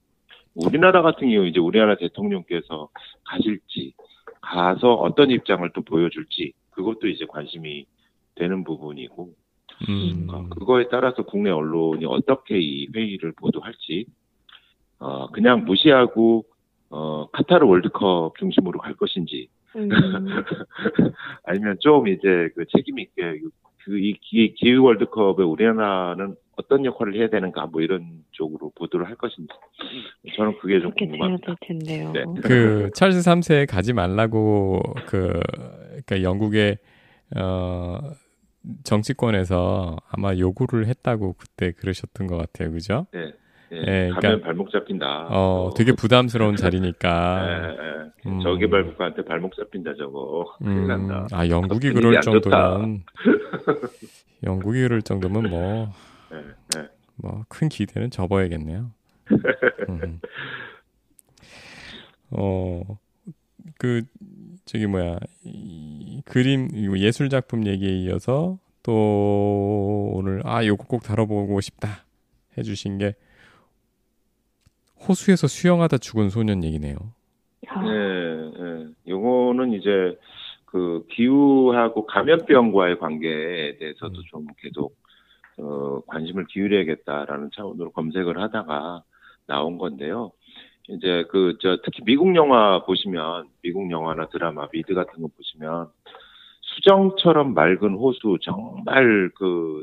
[0.55, 2.91] 우리나라 같은 경우 이제 우리나라 대통령께서
[3.25, 3.95] 가실지
[4.41, 7.87] 가서 어떤 입장을 또 보여줄지 그것도 이제 관심이
[8.35, 9.35] 되는 부분이고
[9.89, 10.27] 음.
[10.31, 14.07] 어, 그거에 따라서 국내 언론이 어떻게 이 회의를 보도할지
[14.99, 16.45] 어, 그냥 무시하고
[16.91, 19.89] 어, 카타르 월드컵 중심으로 갈 것인지 음.
[21.45, 23.41] 아니면 좀 이제 그 책임 있게
[23.85, 24.15] 그이
[24.55, 29.49] 기후 월드컵에 우리나라는 어떤 역할을 해야 되는가 뭐 이런 쪽으로 보도를 할 것인지
[30.37, 31.47] 저는 그게 좀 궁금합니다.
[31.47, 32.13] 될 텐데요.
[32.13, 32.25] 네.
[32.43, 35.41] 그 찰스 3세 가지 말라고 그
[36.07, 36.77] 그러니까 영국의
[37.37, 37.99] 어
[38.85, 42.71] 정치권에서 아마 요구를 했다고 그때 그러셨던 것 같아요.
[42.71, 43.07] 그죠?
[43.13, 43.33] 네,
[43.71, 45.29] 네, 예, 가면 그러니까- 발목 잡힌다.
[45.31, 47.47] 어, 어, 되게 부담스러운 예, 자리니까.
[47.49, 48.03] 예.
[48.29, 48.41] 음.
[48.41, 51.27] 저개발 국가한테 발목 잡힌다 저거 큰일 음, 난다.
[51.33, 52.21] 아, 영국이 분위기 그럴.
[52.21, 53.03] 정도면
[54.45, 55.89] 영국이 그럴 정도면 뭐
[56.33, 56.89] 네, 네.
[57.17, 58.91] 뭐큰 기대는 접어야겠네요.
[59.89, 60.21] 음.
[62.31, 62.99] 어,
[63.79, 64.03] 그
[64.65, 71.61] 저기 뭐야 이 그림 이거 예술 작품 얘기에 이어서 또 오늘 아 요거 꼭 다뤄보고
[71.61, 72.05] 싶다
[72.57, 73.15] 해주신 게
[75.07, 76.97] 호수에서 수영하다 죽은 소년 얘기네요.
[77.69, 78.87] 아, 네, 네.
[79.09, 80.19] 요거는 이제
[80.65, 84.23] 그 기후하고 감염병과의 관계에 대해서도 음.
[84.31, 84.97] 좀 계속
[85.59, 89.03] 어, 관심을 기울여야겠다라는 차원으로 검색을 하다가
[89.47, 90.33] 나온 건데요.
[90.89, 95.89] 이제 그 저 특히 미국 영화 보시면 미국 영화나 드라마 미드 같은 거 보시면
[96.63, 99.83] 수정처럼 맑은 호수 정말 그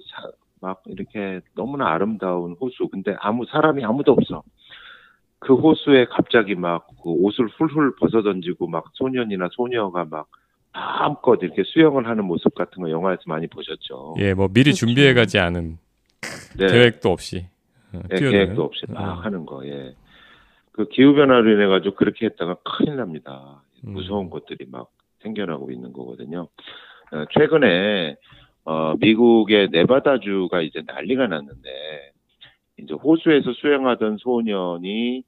[0.61, 4.43] 막 이렇게 너무나 아름다운 호수 근데 아무 사람이 아무도 없어.
[5.39, 10.27] 그 호수에 갑자기 막 그 옷을 훌훌 벗어 던지고 막 소년이나 소녀가 막
[10.73, 14.15] 마음껏 이렇게 수영을 하는 모습 같은 거 영화에서 많이 보셨죠.
[14.19, 14.85] 예, 뭐 미리 그렇죠.
[14.85, 15.77] 준비해가지 않은
[16.57, 16.67] 네.
[16.67, 17.47] 계획도 없이
[17.91, 18.31] 뛰어드는.
[18.31, 19.13] 계획도 없이 막 어.
[19.21, 19.65] 하는 거.
[19.65, 19.95] 예.
[20.71, 23.63] 그 기후 변화로 인해 가지고 그렇게 했다가 큰일 납니다.
[23.85, 23.93] 음.
[23.93, 24.89] 무서운 것들이 막
[25.23, 26.47] 생겨나고 있는 거거든요.
[27.11, 28.15] 어, 최근에
[28.65, 32.11] 어, 미국의 네바다주가 이제 난리가 났는데
[32.77, 35.23] 이제 호수에서 수영하던 소년이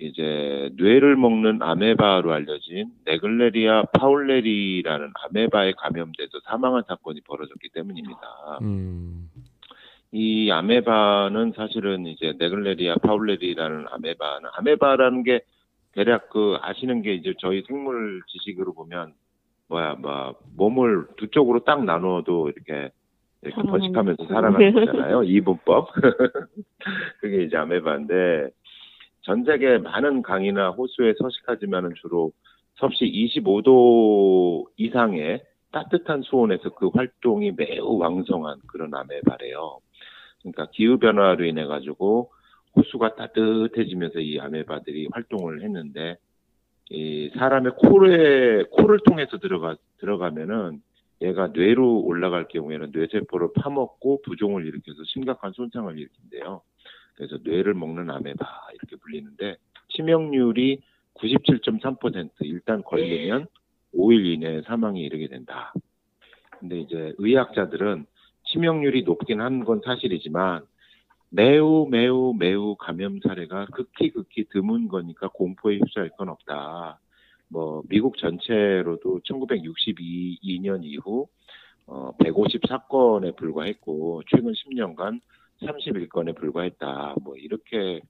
[0.00, 8.58] 이제 뇌를 먹는 아메바로 알려진 네글레리아 파울레리라는 아메바에 감염돼서 사망한 사건이 벌어졌기 때문입니다.
[8.62, 9.28] 음,
[10.12, 15.40] 이 아메바는 사실은 이제 네글레리아 파울레리라는 아메바는 아메바라는 게
[15.92, 19.12] 대략 그 아시는 게 이제 저희 생물 지식으로 보면
[19.68, 22.90] 뭐야 뭐 몸을 두 쪽으로 딱 나누어도 이렇게
[23.42, 24.34] 이렇게 번식하면서 거.
[24.34, 25.22] 살아나는 거잖아요.
[25.24, 25.88] 이분법.
[27.20, 28.50] 그게 이제 아메바인데
[29.22, 32.32] 전 세계 많은 강이나 호수에 서식하지만은 주로
[32.76, 39.78] 섭씨 25도 이상의 따뜻한 수온에서 그 활동이 매우 왕성한 그런 아메바래요.
[40.40, 42.32] 그러니까 기후 변화로 인해 가지고
[42.76, 46.16] 호수가 따뜻해지면서 이 아메바들이 활동을 했는데
[46.88, 50.82] 이 사람의 코에 코를 통해서 들어가 들어가면은
[51.22, 56.62] 얘가 뇌로 올라갈 경우에는 뇌세포를 파먹고 부종을 일으켜서 심각한 손상을 일으킨대요.
[57.20, 59.56] 그래서 뇌를 먹는 아메바 이렇게 불리는데
[59.88, 60.80] 치명률이
[61.16, 63.46] 97.3% 일단 걸리면
[63.94, 65.74] 5일 이내에 사망에 이르게 된다.
[66.58, 68.06] 근데 이제 의학자들은
[68.44, 70.64] 치명률이 높긴 한 건 사실이지만
[71.28, 77.00] 매우 매우 매우 감염 사례가 극히 극히 드문 거니까 공포에 휩싸일 건 없다.
[77.48, 81.28] 뭐 미국 전체로도 1962년 이후
[81.86, 85.20] 어 154건에 불과했고 최근 10년간
[85.62, 87.14] 31건에 불과했다.
[87.22, 88.00] 뭐 이렇게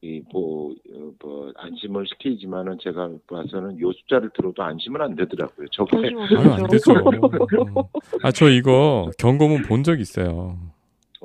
[0.00, 0.74] 이뭐
[1.20, 5.68] 뭐 안심을 시키지만은 제가 봐서는 요 숫자를 들어도 안심은 안 되더라고요.
[5.70, 6.20] 저게 잠시만요.
[6.40, 6.92] 아유, 안 되죠.
[8.22, 10.58] 아, 저 이거 경고문 본 적 있어요.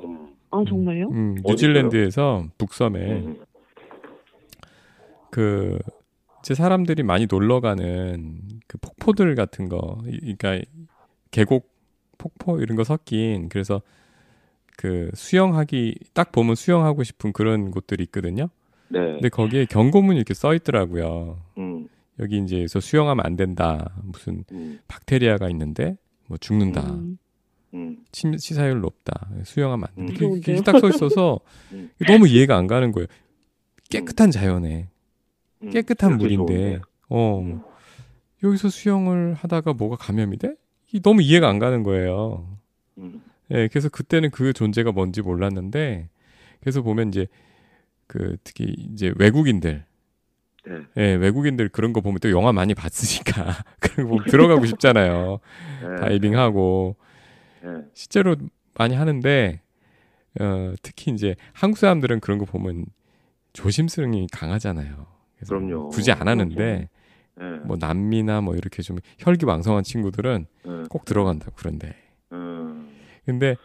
[0.04, 1.08] 음, 아 정말요?
[1.10, 1.34] 음?
[1.44, 3.36] 뉴질랜드에서 북섬에 음,
[5.30, 5.78] 그
[6.40, 10.60] 이제 사람들이 많이 놀러 가는 그 폭포들 같은 거, 이- 그러니까
[11.32, 11.68] 계곡
[12.16, 13.82] 폭포 이런 거 섞인 그래서
[14.78, 18.48] 그 수영하기 딱 보면 수영하고 싶은 그런 곳들이 있거든요.
[18.86, 19.00] 네.
[19.00, 21.36] 근데 거기에 경고문이 이렇게 써 있더라고요.
[21.58, 21.88] 음,
[22.20, 23.92] 여기 이제 서 수영하면 안 된다.
[24.04, 25.96] 무슨 음, 박테리아가 있는데
[26.28, 26.92] 뭐 죽는다.
[26.92, 27.18] 음.
[27.74, 29.28] 음, 침, 치사율 높다.
[29.44, 30.12] 수영하면 안 된다.
[30.12, 30.14] 음.
[30.14, 30.62] 그게, 그게 좋은데요?
[30.62, 31.40] 딱써 있어서
[31.74, 31.90] 음.
[32.06, 33.08] 너무 이해가 안 가는 거예요.
[33.90, 34.88] 깨끗한 자연에
[35.64, 35.70] 음.
[35.70, 36.80] 깨끗한 물인데 좋은데.
[37.08, 37.62] 어 음.
[38.44, 40.54] 여기서 수영을 하다가 뭐가 감염이 돼?
[40.92, 42.46] 이 너무 이해가 안 가는 거예요.
[42.98, 46.08] 음, 예, 그래서 그때는 그 존재가 뭔지 몰랐는데
[46.60, 47.26] 그래서 보면 이제
[48.06, 49.84] 그 특히 이제 외국인들
[50.66, 50.74] 네.
[50.96, 55.38] 예, 외국인들 그런 거 보면 또 영화 많이 봤으니까 그런 거 보면 들어가고 싶잖아요.
[55.82, 55.96] 네.
[55.96, 56.96] 다이빙하고
[57.62, 57.70] 네.
[57.94, 58.36] 실제로
[58.74, 59.60] 많이 하는데
[60.40, 62.86] 어, 특히 이제 한국 사람들은 그런 거 보면
[63.52, 65.06] 조심성이 강하잖아요.
[65.36, 65.88] 그래서 그럼요.
[65.88, 66.88] 굳이 안 하는데
[67.36, 67.46] 네.
[67.64, 70.72] 뭐 남미나 뭐 이렇게 좀 혈기왕성한 친구들은 네.
[70.90, 72.07] 꼭 들어간다 그런데 음,
[73.28, 73.56] 근데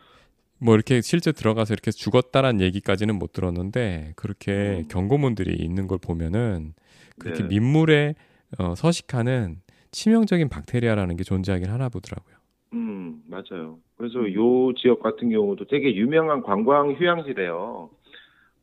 [0.60, 4.88] 뭐 이렇게 실제 들어가서 이렇게 죽었다란 얘기까지는 못 들었는데 그렇게 음.
[4.90, 6.74] 경고문들이 있는 걸 보면은
[7.18, 7.48] 그렇게 네.
[7.48, 8.16] 민물에
[8.60, 12.36] 어, 서식하는 치명적인 박테리아라는 게 존재하긴 하나 보더라고요.
[12.74, 13.78] 음, 맞아요.
[13.96, 17.90] 그래서 요 지역 같은 경우도 되게 유명한 관광 휴양지래요.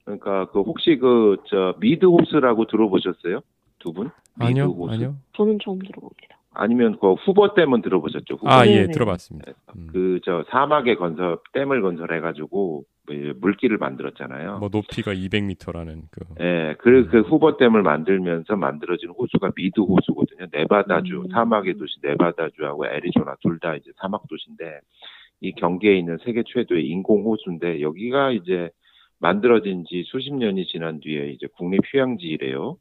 [0.05, 3.41] 그러니까 그 혹시 그 저 미드 호수라고 들어보셨어요?
[3.79, 4.11] 두 분?
[4.35, 4.93] 미드 아니요, 호수?
[4.93, 5.17] 아니요.
[5.35, 6.40] 저는 처음 들어봅니다.
[6.53, 8.35] 아니면 그 후버 댐은 들어보셨죠?
[8.35, 8.93] 후버 아, 네, 예, 네.
[8.93, 9.53] 들어봤습니다.
[9.77, 9.89] 음.
[9.93, 14.59] 그저 사막에 건설 댐을 건설해 가지고 뭐 이제 물길을 만들었잖아요.
[14.59, 20.47] 뭐 높이가 200m라는 그 예, 그, 그 후버 댐을 만들면서 만들어진 호수가 미드 호수거든요.
[20.53, 21.29] 네바다주, 음.
[21.31, 24.81] 사막의 도시 네바다주하고 애리조나 둘 다 이제 사막 도시인데
[25.43, 28.71] 이 경계에 있는 세계 최대의 인공 호수인데 여기가 이제
[29.19, 32.77] 만들어진 지 수십 년이 지난 뒤에 이제 국립 휴양지래요.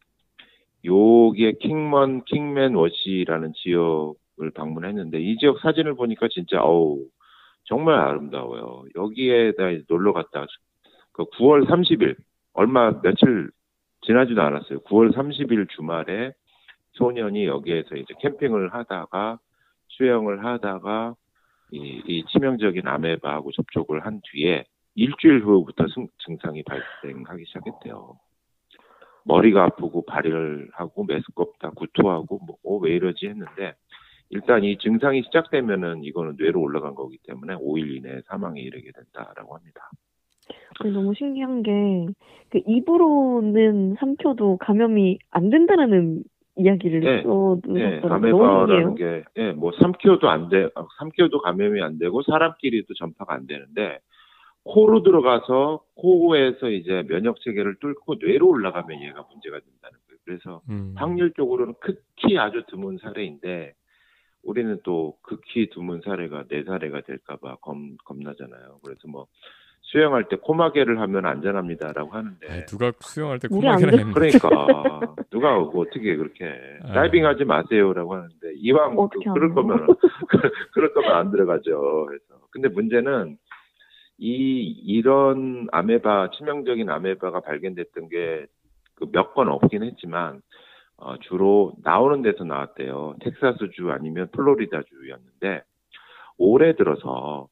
[0.86, 7.06] 여기에 킹먼 킹맨 워시라는 지역을 방문했는데 이 지역 사진을 보니까 진짜 어우
[7.66, 8.86] 정말 아름다워요.
[8.96, 10.46] 여기에다 놀러 갔다
[11.12, 12.16] 그 9월 30일
[12.54, 13.50] 얼마 며칠
[14.02, 14.80] 지나지도 않았어요.
[14.82, 16.32] 9월 30일 주말에
[16.94, 19.40] 소년이 여기에서 이제 캠핑을 하다가
[19.90, 21.16] 수영을 하다가
[21.72, 24.66] 이, 이 치명적인 아메바하고 접촉을 한 뒤에
[24.96, 28.18] 일주일 후부터 승- 증상이 발생하기 시작했대요.
[29.30, 33.76] 머리가 아프고 발열 하고 메스껍다 구토하고 뭐왜 이러지 했는데
[34.32, 39.82] 일단 이 증상이 시작되면은 이거는 뇌로 올라간 거기 때문에 5일 이내에 사망에 이르게 된다라고 합니다.
[40.84, 42.08] 너무 신기한 게,
[42.50, 46.24] 그 입으로는 삼켜도 감염이 안 된다라는
[46.56, 47.24] 이야기를 네.
[47.24, 47.74] 써두셨더라고요.
[47.74, 48.02] 네,
[48.66, 48.96] 신기해요.
[48.96, 54.00] 게, 예, 뭐, 삼켜도 안 돼, 아, 삼켜도 감염이 안 되고, 사람끼리도 전파가 안 되는데,
[54.70, 60.20] 코로 들어가서, 코에서 이제 면역 체계를 뚫고 뇌로 올라가면 얘가 문제가 된다는 거예요.
[60.24, 60.94] 그래서 음.
[60.96, 63.74] 확률적으로는 극히 아주 드문 사례인데,
[64.44, 68.80] 우리는 또 극히 드문 사례가 네 사례가 될까봐 겁, 겁나잖아요.
[68.84, 69.26] 그래서 뭐,
[69.82, 74.50] 수영할 때 코마개를 하면 안전합니다라고 하는데, 아이, 누가 수영할 때안 했는데 그러니까
[75.32, 76.46] 누가 뭐 어떻게 그렇게
[76.84, 76.94] 아.
[76.94, 79.54] 다이빙 하지 마세요라고 하는데 이왕 그, 하나요?
[79.56, 79.88] 거면
[80.74, 82.06] 그럴 거면 안 들어가죠.
[82.08, 83.38] 그래서 근데 문제는
[84.20, 90.42] 이 이런 아메바 치명적인 아메바가 발견됐던 게그몇건 없긴 했지만
[90.98, 93.16] 어, 주로 나오는 데서 나왔대요.
[93.22, 95.64] 텍사스주 아니면 플로리다주였는데
[96.38, 97.48] 올해 들어서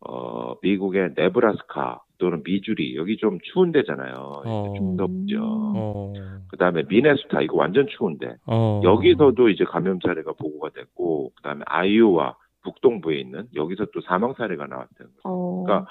[0.00, 4.42] 어, 미국의 네브라스카 또는 미주리 여기 좀 추운 데잖아요.
[4.44, 4.74] 어.
[4.76, 5.38] 좀 덥죠.
[5.42, 6.12] 어.
[6.50, 8.80] 그다음에 미네소타 이거 완전 추운데 어.
[8.82, 15.12] 여기서도 이제 감염 사례가 보고가 됐고 그다음에 아이오와 북동부에 있는 여기서 또 사망 사례가 나왔다는
[15.12, 15.22] 거예요.
[15.24, 15.90] 어, 그러니까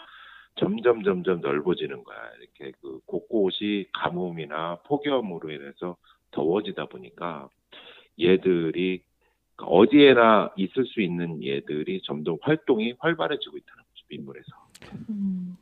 [0.55, 2.17] 점점 점점 넓어지는 거야.
[2.39, 5.97] 이렇게 그 곳곳이 가뭄이나 폭염으로 인해서
[6.32, 7.49] 더워지다 보니까
[8.19, 9.03] 얘들이
[9.58, 14.05] 어디에나 있을 수 있는 얘들이 점점 활동이 활발해지고 있다는 거죠.
[14.10, 14.47] 민물에서.
[15.10, 15.58] 음.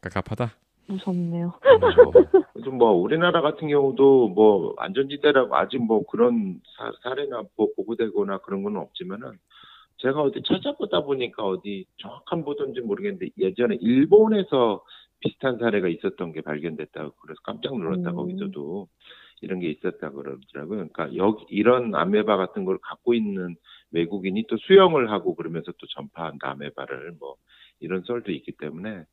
[0.00, 0.56] 깝깝하다.
[0.90, 1.52] 무섭네요.
[1.60, 2.10] 그렇죠.
[2.52, 8.62] 그래서 뭐 우리나라 같은 경우도 뭐 안전지대라고 아직 뭐 그런 사, 사례나 뭐 보고되거나 그런
[8.62, 9.38] 건 없지만은
[9.98, 14.82] 제가 어디 찾아보다 보니까 어디 정확한 보도인지 모르겠는데 예전에 일본에서
[15.20, 18.16] 비슷한 사례가 있었던 게 발견됐다고 그래서 깜짝 놀랐다 음.
[18.16, 18.88] 거기서도
[19.42, 20.88] 이런 게 있었다 그러더라고요.
[20.88, 23.56] 그러니까 여기 이런 아메바 같은 걸 갖고 있는
[23.90, 27.36] 외국인이 또 수영을 하고 그러면서 또 전파한다 아메바를 뭐
[27.80, 29.04] 이런 썰도 있기 때문에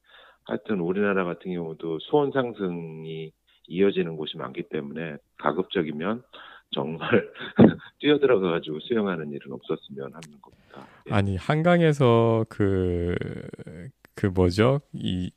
[0.47, 3.31] 하여튼 우리나라 같은 경우도 수온 상승이
[3.67, 6.23] 이어지는 곳이 많기 때문에 가급적이면
[6.71, 7.29] 정말
[7.99, 10.87] 뛰어들어가 가지고 수영하는 일은 없었으면 하는 겁니다.
[11.09, 11.13] 예.
[11.13, 15.31] 아니 한강에서 그그 뭐죠 이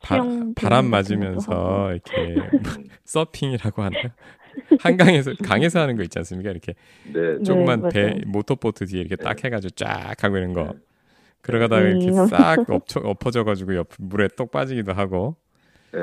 [0.00, 0.18] 바,
[0.56, 4.04] 바람 맞으면서 이렇게 음, 서핑이라고 하나요?
[4.78, 6.50] 한강에서 강에서 하는 거 있지 않습니까?
[6.50, 6.74] 이렇게
[7.12, 7.90] 네, 조그만 맞아요.
[7.92, 10.78] 배 모터보트 뒤에 이렇게 딱 해가지고 쫙 하고 이런 거 네.
[11.44, 12.26] 그러다가 이렇게 음.
[12.26, 15.36] 싹 엎쳐, 엎어져가지고 옆 물에 똑 빠지기도 하고
[15.92, 16.00] 네.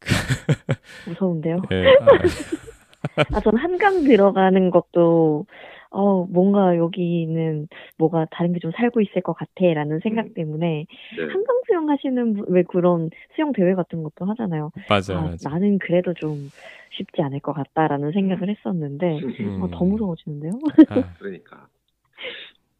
[1.06, 1.56] 무서운데요.
[1.72, 1.84] 예,
[3.32, 5.46] 아, 전 한강 들어가는 것도,
[5.90, 10.34] 어, 뭔가 여기는 뭐가 다른 게 좀 살고 있을 것 같아, 라는 생각 음.
[10.34, 11.22] 때문에, 네.
[11.22, 14.70] 한강 수영 하시는, 분- 왜 그런 수영 대회 같은 것도 하잖아요.
[14.88, 15.36] 맞아요, 아, 맞아요.
[15.42, 16.50] 나는 그래도 좀
[16.92, 19.62] 쉽지 않을 것 같다라는 생각을 했었는데, 음.
[19.62, 20.52] 어, 더 무서워지는데요?
[20.90, 21.66] 아, 그러니까.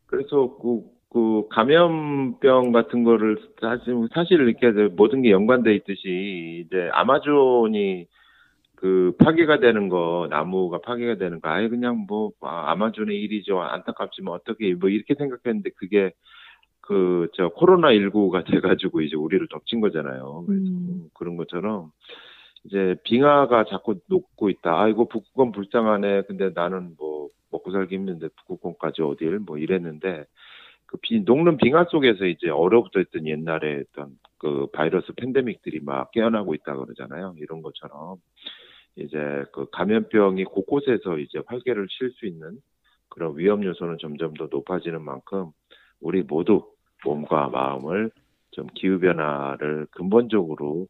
[0.06, 8.06] 그래서 그, 그 감염병 같은 거를 사실 사실 이렇게 모든 게 연관돼 있듯이 이제 아마존이
[8.76, 14.34] 그 파괴가 되는 거 나무가 파괴가 되는 거 아예 그냥 뭐 아, 아마존의 일이죠 안타깝지만
[14.34, 16.12] 어떻게 뭐 이렇게 생각했는데 그게
[16.88, 20.44] 그 저 코로나 19가 돼가지고 이제 우리를 덮친 거잖아요.
[20.46, 21.08] 그래서 음.
[21.14, 21.92] 그런 것처럼
[22.64, 24.80] 이제 빙하가 자꾸 녹고 있다.
[24.80, 26.22] 아이고 북극권 불쌍하네.
[26.22, 30.24] 근데 나는 뭐 먹고 살기 힘든데 북극권까지 어딜 뭐 이랬는데
[30.88, 36.54] 그 비, 녹는 빙하 속에서 이제 얼어붙어 있던 옛날에 어떤 그 바이러스 팬데믹들이 막 깨어나고
[36.54, 37.34] 있다 그러잖아요.
[37.38, 38.16] 이런 것처럼
[38.96, 42.58] 이제 그 감염병이 곳곳에서 이제 활개를 칠 수 있는
[43.10, 45.50] 그런 위험 요소는 점점 더 높아지는 만큼
[46.00, 46.66] 우리 모두
[47.04, 48.10] 몸과 마음을
[48.52, 50.86] 좀 기후 변화를 근본적으로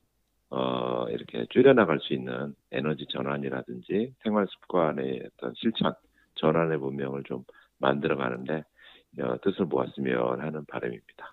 [0.50, 5.92] 어 이렇게 줄여나갈 수 있는 에너지 전환이라든지 생활 습관의 어떤 실천
[6.37, 7.44] 전환의 문명을 좀
[7.78, 8.62] 만들어가는데 어,
[9.42, 11.33] 뜻을 모았으면 하는 바람입니다.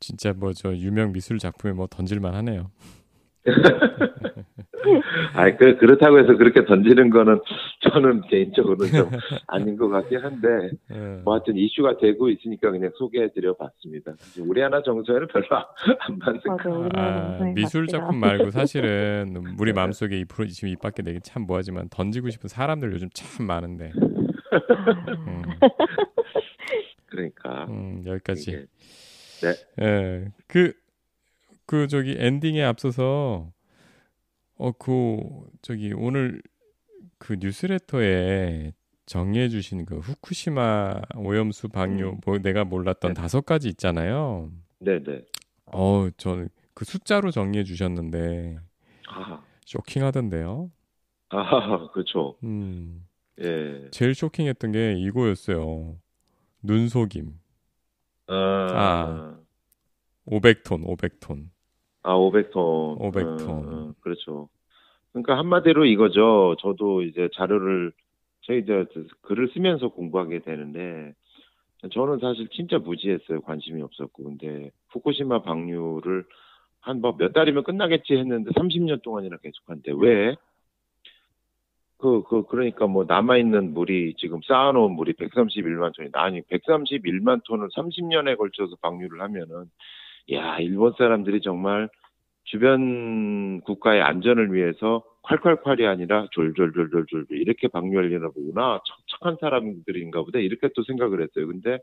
[0.00, 2.70] 진짜 뭐 저 유명 미술 작품에 뭐 던질만 하네요.
[5.34, 7.40] 아, 그 그렇다고 해서 그렇게 던지는 거는
[7.80, 9.10] 저는 개인적으로는 좀
[9.48, 10.48] 아닌 것 같긴 한데
[10.92, 11.20] 예.
[11.24, 14.12] 뭐 하여튼 이슈가 되고 있으니까 그냥 소개해드려 봤습니다.
[14.40, 16.80] 우리 하나 정서에는 별로 안 맞아요.
[16.80, 19.80] 우리나라 아, 미술 작품 말고 사실은 우리 네.
[19.80, 23.92] 마음속에 이 프로 지금 입 밖에 내기 참 뭐하지만 던지고 싶은 사람들 요즘 참 많은데
[23.96, 25.42] 음,
[27.16, 28.66] 그러니까 음, 여기까지 이게
[29.80, 30.72] 예, 그,
[31.66, 33.52] 그, 저기, 엔딩에 앞서서,
[34.56, 35.18] 어, 그,
[35.62, 36.42] 저기, 오늘
[37.18, 38.72] 그 뉴스레터에
[39.06, 42.20] 정리해 주신 그 후쿠시마 오염수 방류, 음.
[42.24, 43.20] 뭐 내가 몰랐던 네.
[43.20, 44.50] 다섯 가지 있잖아요.
[44.80, 45.24] 네 네
[45.66, 48.58] 어, 저는 그 숫자로 정리해 주셨는데,
[49.08, 50.70] 아, 쇼킹하던데요.
[51.28, 53.06] 아 그렇죠 음,
[53.40, 55.98] 예 제일 쇼킹했던 게 이거였어요.
[56.66, 57.32] 눈속임.
[58.28, 59.36] 아,
[60.26, 61.46] 500톤, 500톤.
[62.02, 63.48] 아 500톤 500톤.
[63.48, 64.48] 어, 그렇죠
[65.12, 67.92] 그러니까 한마디로 이거죠 저도 이제 자료를
[68.42, 68.84] 저희 이제
[69.22, 71.14] 글을 쓰면서 공부하게 되는데
[71.92, 76.24] 저는 사실 진짜 무지했어요 관심이 없었고 근데 후쿠시마 방류를
[76.80, 80.36] 한뭐몇 달이면 끝나겠지 했는데 30년 동안이나 계속한데 왜?
[81.98, 88.36] 그, 그, 그러니까 뭐 남아있는 물이 지금 쌓아놓은 물이 131만 톤이 아니 131만 톤을 30년에
[88.36, 89.64] 걸쳐서 방류를 하면은
[90.32, 91.88] 야 일본 사람들이 정말
[92.44, 100.68] 주변 국가의 안전을 위해서 콸콸콸이 아니라 졸졸졸졸졸 이렇게 방류하려나 보구나 참 착한 사람들인가 보다 이렇게
[100.76, 101.78] 또 생각을 했어요 근데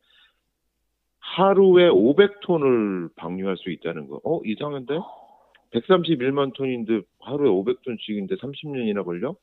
[1.19, 4.21] 하루에 500톤을 방류할 수 있다는 거.
[4.23, 4.99] 어, 이상한데?
[5.71, 9.35] 131만 톤인데 하루에 500톤씩인데 30년이나 걸려?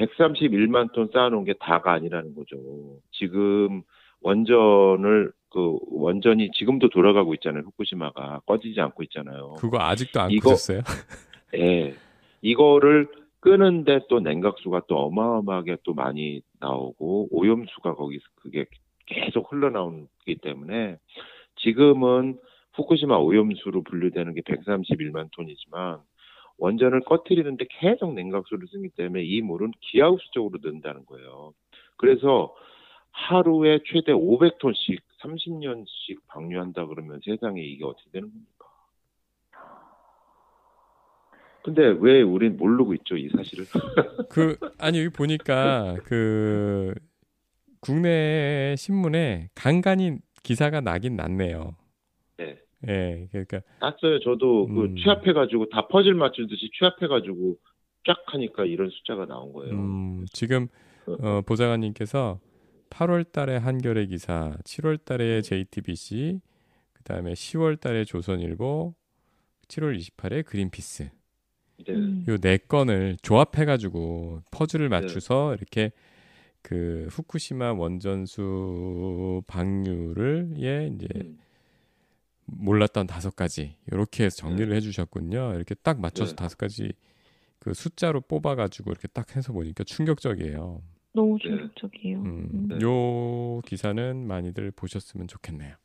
[0.00, 2.56] 131만 톤 쌓아놓은 게 다가 아니라는 거죠.
[3.12, 3.82] 지금
[4.22, 7.62] 원전을 그 원전이 지금도 돌아가고 있잖아요.
[7.64, 9.54] 후쿠시마가 꺼지지 않고 있잖아요.
[9.58, 10.80] 그거 아직도 안 이거- 끄셨어요?
[11.56, 11.94] 예.
[12.42, 13.08] 이거를
[13.40, 18.66] 끄는데 또 냉각수가 또 어마어마하게 또 많이 나오고 오염수가 거기서 그게
[19.06, 20.96] 계속 흘러나오기 때문에
[21.56, 22.38] 지금은
[22.74, 25.98] 후쿠시마 오염수로 분류되는 게 131만 톤이지만
[26.60, 31.54] 원전을 꺼트리는데 계속 냉각수를 쓰기 때문에 이 물은 기하급수 쪽으로 는다는 거예요.
[31.96, 32.54] 그래서
[33.10, 38.66] 하루에 최대 500톤씩 30년씩 방류한다 그러면 세상에 이게 어떻게 되는 겁니까?
[41.62, 43.66] 근데 왜 우린 모르고 있죠, 이 사실을?
[44.30, 46.94] 그 아니 여기 보니까 그
[47.80, 51.74] 국내 신문에 간간히 기사가 나긴 났네요.
[52.82, 52.92] 네.
[52.92, 54.20] 예, 그러니까 땄어요.
[54.20, 54.74] 저도 음.
[54.74, 57.56] 그 취합해가지고 다 퍼즐 맞추듯이 취합해가지고
[58.06, 59.74] 쫙 하니까 이런 숫자가 나온 거예요.
[59.74, 60.68] 음, 지금
[61.06, 62.40] 어, 보좌관님께서
[62.90, 66.40] 8월 달에 한겨레 기사, 7월 달에 JTBC,
[66.92, 68.94] 그 다음에 10월 달에 조선일보,
[69.68, 71.10] 7월 28에 그린피스.
[71.86, 71.94] 네.
[71.94, 72.24] 음.
[72.28, 75.92] 요네 건을 조합해 가지고 퍼즐을 맞춰서 이렇게
[76.62, 81.38] 그 후쿠시마 원전수 방류를 예 이제 음.
[82.52, 85.54] 몰랐던 다섯 가지 이렇게 해서 정리를 해주셨군요.
[85.54, 86.36] 이렇게 딱 맞춰서 네.
[86.36, 86.92] 다섯 가지
[87.58, 90.82] 그 숫자로 뽑아가지고 이렇게 딱 해서 보니까 충격적이에요.
[91.12, 91.48] 너무 네.
[91.48, 92.18] 충격적이에요.
[92.18, 92.68] 음, 음.
[92.68, 92.78] 네.
[92.82, 95.76] 요 기사는 많이들 보셨으면 좋겠네요.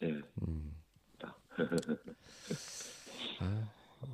[0.00, 0.12] 네.
[0.46, 0.72] 음.
[3.40, 3.64] 아,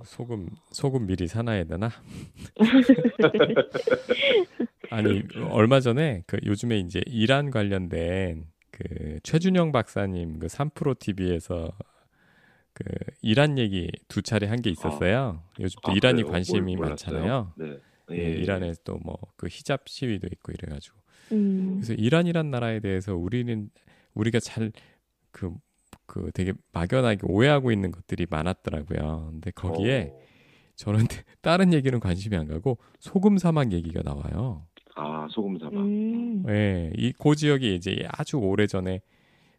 [0.05, 1.91] 소금 소금 미리 사놔야 되나?
[4.91, 8.47] 아니 얼마 전에 그 요즘에 이제 이란 관련된
[8.81, 11.71] 그 최준영 박사님 그 3프로 TV에서
[12.73, 12.85] 그
[13.21, 15.43] 이란 얘기 두 차례 한 게 있었어요.
[15.59, 16.33] 요즘 또 아, 이란이 그래요?
[16.33, 17.19] 관심이 몰- 몰랐어요.
[17.19, 17.53] 많잖아요.
[17.57, 17.79] 네.
[18.13, 18.31] 예, 예.
[18.33, 20.97] 이란에 또 뭐 그 히잡 시위도 있고 이래가지고
[21.33, 21.75] 음.
[21.77, 23.71] 그래서 이란이란 나라에 대해서 우리는
[24.15, 29.29] 우리가 잘그그 되게 막연하게 오해하고 있는 것들이 많았더라고요.
[29.31, 30.21] 근데 거기에 어.
[30.77, 31.05] 저는
[31.43, 34.67] 다른 얘기는 관심이 안 가고 소금 사막 얘기가 나와요.
[35.01, 35.75] 아 소금 사막.
[35.75, 36.45] 음.
[36.49, 39.01] 예, 이고 지역이 이제 아주 오래 전에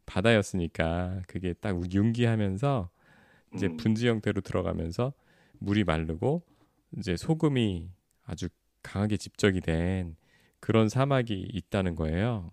[0.05, 2.89] 바다였으니까 그게 딱 융기하면서
[3.55, 3.77] 이제 음.
[3.77, 5.13] 분지 형태로 들어가면서
[5.59, 6.43] 물이 마르고
[6.97, 7.89] 이제 소금이
[8.23, 8.49] 아주
[8.83, 10.15] 강하게 집적이 된
[10.59, 12.51] 그런 사막이 있다는 거예요.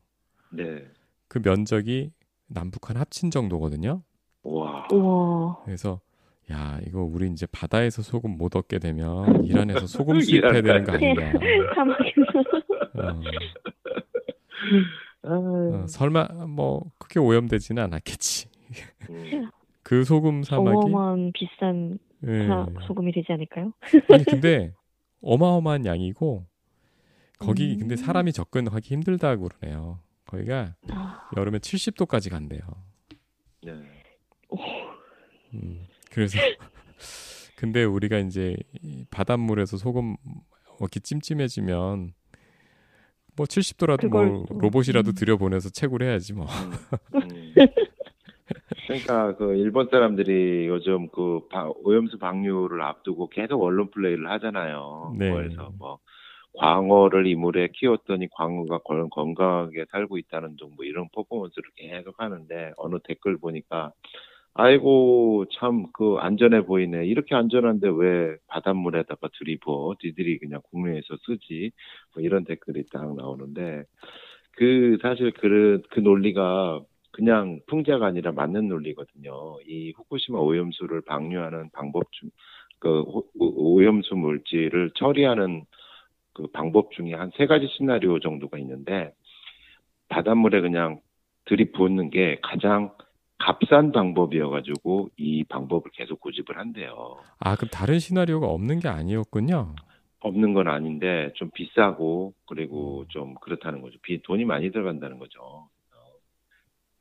[0.51, 0.87] 네.
[1.29, 2.13] 그 면적이
[2.47, 4.03] 남북한 합친 정도거든요.
[4.43, 4.89] 와.
[4.91, 5.63] 우와.
[5.65, 6.01] 그래서
[6.51, 11.33] 야 이거 우리 이제 바다에서 소금 못 얻게 되면 이란에서 소금 수입해야 되는 거 아닌가?
[11.75, 12.23] 사막에서.
[12.95, 13.23] 어,
[15.23, 15.31] 아,
[15.83, 18.49] 어, 설마 뭐 크게 오염되지는 않았겠지.
[19.11, 19.51] 음.
[19.83, 22.47] 그 소금 사막이 어마어마한 비싼 예.
[22.47, 23.73] 사- 소금이 되지 않을까요?
[24.13, 24.73] 아니 근데
[25.23, 26.47] 어마어마한 양이고
[27.39, 27.79] 거기 음.
[27.81, 30.01] 근데 사람이 접근하기 힘들다고 그러네요.
[30.27, 32.61] 거기가 아, 여름에 70도까지 간대요.
[33.65, 33.73] 네.
[35.55, 36.39] 음, 그래서
[37.57, 40.17] 근데 우리가 이제 이 바닷물에서 소금
[40.81, 42.13] 먹기 찜찜해지면
[43.37, 45.15] 뭐 70도라도 뭐 그걸 또, 로봇이라도 음.
[45.15, 46.47] 들여보내서 채굴 해야지 뭐.
[47.15, 47.23] 음.
[47.23, 47.55] 음.
[48.87, 55.15] 그러니까 그 일본 사람들이 요즘 그 바- 오염수 방류를 앞두고 계속 언론 플레이를 하잖아요.
[55.19, 55.31] 네.
[55.31, 55.99] 그래서 뭐
[56.55, 62.97] 광어를 이물에 키웠더니 광어가 건- 건강하게 살고 있다는 등 뭐 이런 퍼포먼스를 계속 하는데 어느
[63.05, 63.93] 댓글 보니까
[64.59, 67.07] 아이고 참 그 안전해 보이네.
[67.07, 69.95] 이렇게 안전한데 왜 바닷물에다가 들이부어?
[70.05, 71.71] 니들이 그냥 국내에서 쓰지?
[72.15, 73.85] 뭐 이런 댓글이 딱 나오는데
[74.57, 76.83] 그 사실 그, 그 논리가
[77.13, 79.59] 그냥 풍자가 아니라 맞는 논리거든요.
[79.67, 82.31] 이 후쿠시마 오염수를 방류하는 방법 중,
[82.81, 83.05] 그
[83.39, 85.65] 오염수 물질을 처리하는
[86.35, 89.13] 그 방법 중에 한 세 가지 시나리오 정도가 있는데
[90.09, 91.01] 바닷물에 그냥
[91.47, 92.93] 들이붓는 게 가장
[93.39, 97.19] 값싼 방법이어가지고 이 방법을 계속 고집을 한대요.
[97.39, 99.75] 아 그럼 다른 시나리오가 없는 게 아니었군요.
[100.21, 103.99] 없는 건 아닌데 좀 비싸고 그리고 좀 그렇다는 거죠.
[104.03, 105.69] 비 돈이 많이 들어간다는 거죠.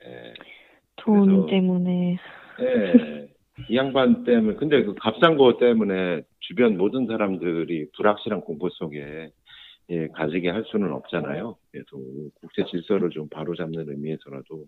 [0.05, 0.33] 예.
[0.97, 2.17] 돈 그래서- 때문에.
[2.61, 3.27] 예.
[3.69, 9.31] 이 양반 때문에 근데 그 값싼 거 때문에 주변 모든 사람들이 불확실한 공포 속에
[9.89, 11.55] 예, 가지게 할 수는 없잖아요.
[11.71, 11.87] 그래서
[12.41, 14.65] 국제 질서를 좀 바로잡는 의미에서라도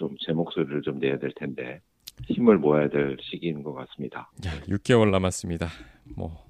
[0.00, 1.80] 좀 제 목소리를 좀 내야 될 텐데
[2.26, 4.30] 힘을 모아야 될 시기인 것 같습니다.
[4.46, 5.68] 야 6개월 남았습니다.
[6.16, 6.44] 뭐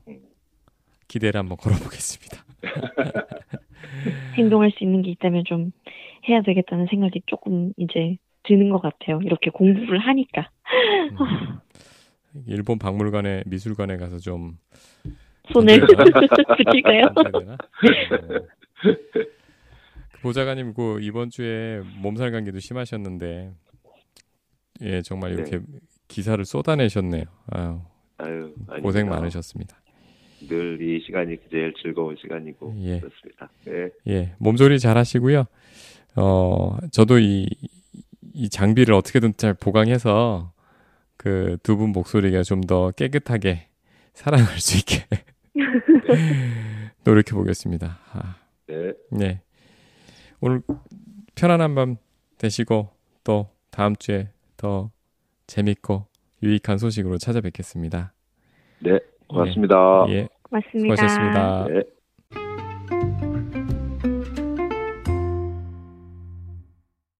[1.08, 2.44] 기대를 한번 걸어보겠습니다.
[4.36, 5.72] 행동할 수 있는 게 있다면 좀
[6.28, 9.18] 해야 되겠다는 생각이 조금 이제 드는 것 같아요.
[9.22, 10.48] 이렇게 공부를 하니까.
[12.34, 14.58] 음, 일본 박물관에 미술관에 가서 좀
[15.52, 15.80] 손을
[16.56, 17.02] 붙일까요?
[20.22, 23.52] 보좌관님 그 이번 주에 몸살 감기도 심하셨는데
[24.82, 25.60] 예 정말 이렇게
[26.08, 27.24] 기사를 쏟아내셨네요.
[27.48, 27.80] 아유,
[28.18, 29.08] 아유, 고생.
[29.08, 29.76] 많으셨습니다.
[30.48, 33.00] 늘 이 시간이 제일 즐거운 시간이고 예.
[33.00, 33.50] 그렇습니다.
[33.68, 33.90] 예.
[34.12, 35.44] 예, 몸조리 잘 하시고요.
[36.16, 37.46] 어, 저도 이,
[38.32, 40.52] 이 장비를 어떻게든 잘 보강해서
[41.18, 43.68] 그 두 분 목소리가 좀 더 깨끗하게
[44.14, 45.04] 살아날 수 있게
[47.04, 47.98] 노력해 보겠습니다.
[48.12, 48.92] 아, 네.
[49.10, 49.40] 네.
[50.40, 50.62] 오늘
[51.34, 51.96] 편안한 밤
[52.38, 52.88] 되시고
[53.24, 54.90] 또 다음 주에 더
[55.46, 56.06] 재밌고
[56.42, 58.12] 유익한 소식으로 찾아뵙겠습니다.
[58.80, 58.98] 네.
[59.28, 60.06] 고맙습니다.
[60.08, 60.96] 예, 맞습니다.
[60.96, 61.68] 수고하셨습니다.
[61.68, 61.99] 네.